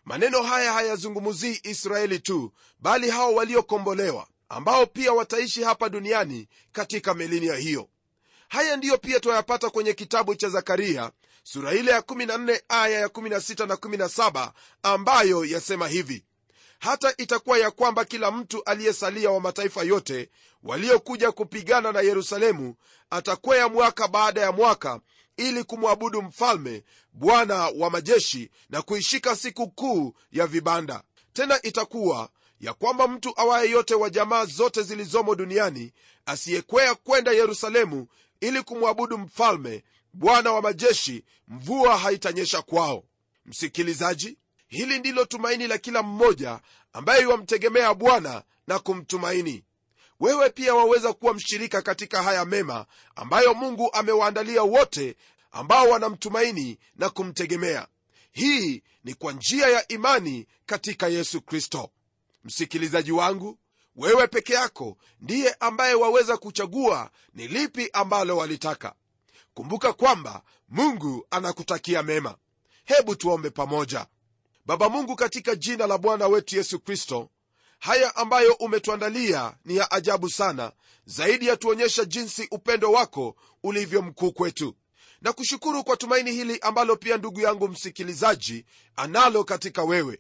Maneno 0.06 0.44
haya 0.44 0.74
hayazungumzii 0.74 1.60
israeli 1.64 2.20
tu 2.20 2.54
bali 2.80 3.10
hao 3.10 3.34
waliokombolewa 3.34 4.28
ambao 4.50 4.86
pia 4.86 5.14
wataishi 5.14 5.64
hapa 5.64 5.90
duniani 5.90 6.48
katika 6.72 7.14
milinia 7.14 7.56
hiyo. 7.56 7.90
Haya 8.48 8.78
ndiyo 8.78 8.98
pia 8.98 9.20
twayapata 9.20 9.70
kwenye 9.70 9.94
kitabu 9.94 10.36
cha 10.36 10.50
zakaria 10.50 11.12
sura 11.44 11.74
ile 11.74 11.92
ya 11.92 12.00
14 12.00 12.62
aya 12.70 13.00
ya 13.00 13.08
16 13.08 13.68
na 13.68 13.76
17 13.76 14.52
ambayo 14.84 15.46
yasema 15.46 15.88
hivi. 15.88 16.26
Hata 16.80 17.14
itakuwa 17.18 17.58
ya 17.58 17.72
kwamba 17.72 18.06
kila 18.06 18.32
mtu 18.32 18.64
aliyesalia 18.64 19.32
wa 19.32 19.40
mataifa 19.40 19.84
yote 19.84 20.30
waliokuja 20.64 21.32
kupigana 21.32 21.92
na 21.92 22.02
yerusalemu 22.02 22.76
atakwea 23.10 23.68
mwaka 23.70 24.08
baada 24.08 24.42
ya 24.42 24.52
mwaka 24.52 25.00
ili 25.38 25.64
kumwabudu 25.64 26.22
mfalme 26.22 26.84
bwana 27.14 27.68
wa 27.78 27.90
majeshi 27.90 28.50
na 28.70 28.82
kuishika 28.82 29.36
siku 29.36 29.68
kuu 29.70 30.14
ya 30.32 30.48
vibanda. 30.48 31.04
Tena 31.34 31.62
itakuwa 31.62 32.30
ya 32.60 32.74
kwamba 32.74 33.08
mtu 33.08 33.34
awaye 33.36 33.70
yote 33.70 33.96
wa 33.96 34.10
jamaa 34.10 34.46
zote 34.46 34.82
zilizomo 34.84 35.36
duniani 35.36 35.94
asiyekwea 36.26 36.96
kwenda 36.96 37.32
yerusalemu 37.32 38.08
ili 38.42 38.62
kumwabudu 38.64 39.18
mfalme 39.18 39.84
bwana 40.14 40.52
wa 40.52 40.62
majeshi 40.62 41.24
mvua 41.48 41.98
haitanyesha 41.98 42.62
kwao. 42.62 43.04
Msikilizaji 43.46 44.38
hili 44.68 45.00
ndilo 45.00 45.26
tumaini 45.26 45.68
la 45.68 45.78
kila 45.78 46.04
mmoja 46.04 46.60
ambaye 46.94 47.22
iwamtegemea 47.22 47.94
bwana 47.94 48.44
na 48.68 48.80
kumtumaini 48.80 49.64
wewe 50.20 50.50
pia 50.50 50.76
waweza 50.76 51.14
kuwa 51.14 51.34
mshirika 51.34 51.82
katika 51.82 52.24
haya 52.24 52.46
mema 52.46 52.86
ambayo 53.16 53.54
mungu 53.54 53.90
amewaandalia 53.94 54.64
wote 54.64 55.16
ambao 55.52 55.90
wanamtumaini 55.90 56.80
na 56.96 57.10
kumtegemea. 57.10 57.88
Hii 58.32 58.84
ni 59.04 59.14
kwa 59.14 59.34
njia 59.34 59.68
ya 59.68 59.88
imani 59.88 60.48
katika 60.66 61.08
yesu 61.08 61.42
kristo. 61.42 61.90
Msikilizaji 62.44 63.12
wangu 63.12 63.58
wewe 63.96 64.28
peke 64.28 64.54
yako 64.54 64.98
ndiye 65.22 65.56
ambaye 65.60 65.94
waweza 65.94 66.38
kuchagua 66.38 67.12
ni 67.34 67.48
lipi 67.48 67.90
ambalo 67.94 68.38
walitaka. 68.38 68.94
Kumbuka 69.54 69.94
kwamba 69.94 70.44
mungu 70.70 71.28
anakutakia 71.32 72.04
mema. 72.04 72.36
Hebu 72.86 73.16
tuombe 73.16 73.50
pamoja. 73.50 74.08
Baba 74.66 74.90
mungu 74.90 75.16
katika 75.16 75.56
jina 75.56 75.88
la 75.88 75.98
bwana 75.98 76.28
wetu 76.28 76.56
yesu 76.56 76.80
kristo 76.80 77.30
haya 77.84 78.16
ambayo 78.16 78.54
umetuandalia 78.54 79.54
ni 79.66 79.78
ya 79.78 79.92
ajabu 79.92 80.30
sana. 80.30 80.72
Zaidi 81.06 81.48
ya 81.48 81.58
tuonyesha 81.58 82.06
jinsi 82.06 82.48
upendo 82.52 82.92
wako 82.92 83.36
ulivyo 83.64 84.02
mkuu 84.02 84.32
kwetu. 84.32 84.76
Na 85.22 85.34
kushukuru 85.34 85.84
kwa 85.84 85.98
tumaini 85.98 86.32
hili 86.32 86.60
ambalo 86.60 86.96
pia 86.96 87.18
ndugu 87.18 87.40
yangu 87.42 87.68
msikilizaji 87.68 88.66
analo 88.96 89.44
katika 89.44 89.84
wewe. 89.84 90.20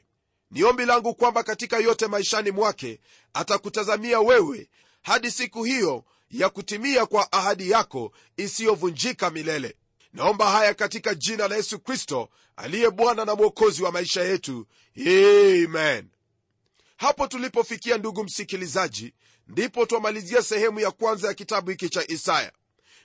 Ni 0.51 0.63
ombi 0.63 0.85
langu 0.85 1.15
kwamba 1.15 1.43
katika 1.43 1.77
yote 1.77 2.07
maishani 2.07 2.51
mwake 2.51 2.99
atakutazamia 3.33 4.19
wewe 4.19 4.69
hadi 5.01 5.31
siku 5.31 5.63
hiyo 5.63 6.03
ya 6.31 6.49
kutimia 6.49 7.05
kwa 7.05 7.31
ahadi 7.31 7.69
yako 7.69 8.11
isiyovunjika 8.37 9.29
milele. 9.29 9.75
Naomba 10.13 10.51
haya 10.51 10.73
katika 10.73 11.15
jina 11.15 11.47
la 11.47 11.55
yesu 11.55 11.79
kristo 11.79 12.29
aliye 12.55 12.89
bwana 12.89 13.25
na 13.25 13.35
mwokozi 13.35 13.83
wa 13.83 13.91
maisha 13.91 14.21
yetu. 14.23 14.67
Amen 14.97 16.12
hapo 17.03 17.27
tulipofikia 17.27 17.97
ndugu 17.97 18.23
msikilizaji 18.23 19.13
ndipo 19.47 19.85
twamalizia 19.85 20.41
sehemu 20.41 20.79
ya 20.79 20.91
kwanza 20.91 21.27
ya 21.27 21.33
kitabu 21.33 21.69
hiki 21.69 21.89
cha 21.89 22.07
isaya. 22.07 22.51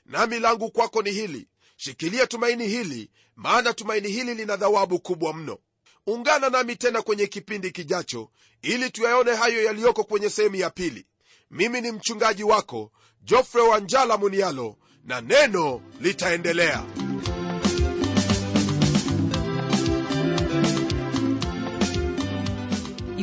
Nami 0.07 0.39
langu 0.41 0.71
kwako 0.71 1.03
ni 1.03 1.11
hili. 1.11 1.49
Shikilia 1.77 2.27
tumaini 2.27 2.69
hili 2.69 3.11
maana 3.37 3.73
tumaini 3.73 4.09
hili 4.09 4.35
lina 4.35 4.57
dhawabu 4.57 4.99
kubwa 5.01 5.35
mno. 5.35 5.59
Ungana 6.07 6.51
nami 6.51 6.77
tena 6.77 7.03
kwenye 7.03 7.27
kipindi 7.27 7.71
kijacho 7.71 8.31
ili 8.63 8.91
tuyaone 8.91 9.35
hayo 9.35 9.63
yaliyoko 9.65 10.05
kwenye 10.05 10.31
sehemu 10.31 10.57
ya 10.57 10.71
pili. 10.71 11.07
Mimi 11.51 11.81
ni 11.81 11.93
mchungaji 11.93 12.45
wako 12.45 12.93
jofre 13.23 13.61
wanjala 13.63 14.17
munialo 14.17 14.77
na 15.05 15.21
neno 15.21 15.83
litaendelea 16.01 16.85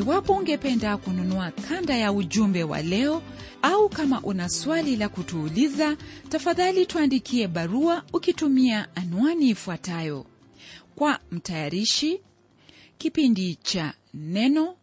iwapo 0.05 0.33
ungependa 0.33 0.97
kununua 0.97 1.51
kanda 1.51 1.95
ya 1.97 2.11
ujumbe 2.11 2.63
wa 2.63 2.81
leo 2.81 3.21
au 3.61 3.89
kama 3.89 4.21
una 4.21 4.49
swali 4.49 4.95
la 4.95 5.09
kutuuliza 5.09 5.97
tafadhali 6.29 6.85
tuandikie 6.85 7.47
barua 7.47 8.03
ukitumia 8.13 8.95
anwani 8.95 9.49
ifuatayo. 9.49 10.25
Kwa 10.95 11.19
mtayarishi 11.31 12.21
kipindi 12.97 13.55
cha 13.55 13.93
neno 14.13 14.75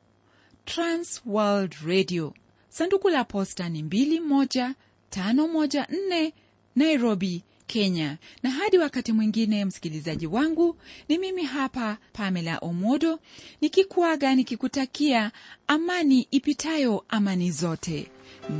transworld 0.64 1.74
radio. 1.87 2.35
Sanduku 2.68 3.08
la 3.08 3.24
posta 3.24 3.68
ni 3.68 3.82
21514 3.82 6.32
nairobi 6.76 7.42
kenya. 7.66 8.18
Na 8.42 8.51
hadi 8.51 8.79
wakati 8.79 9.12
mwingine 9.12 9.64
msikilizaji 9.64 10.27
wangu 10.27 10.77
ni 11.09 11.18
mimi 11.18 11.42
hapa 11.44 11.98
pamela 12.12 12.59
omodo 12.59 13.18
nikikuaga 13.61 14.35
nikikutakia 14.35 15.33
amani 15.66 16.27
ipitayo 16.31 17.05
amani 17.09 17.51
zote. 17.51 18.11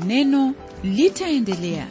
Neno 0.07 0.55
litaendelea 0.85 1.87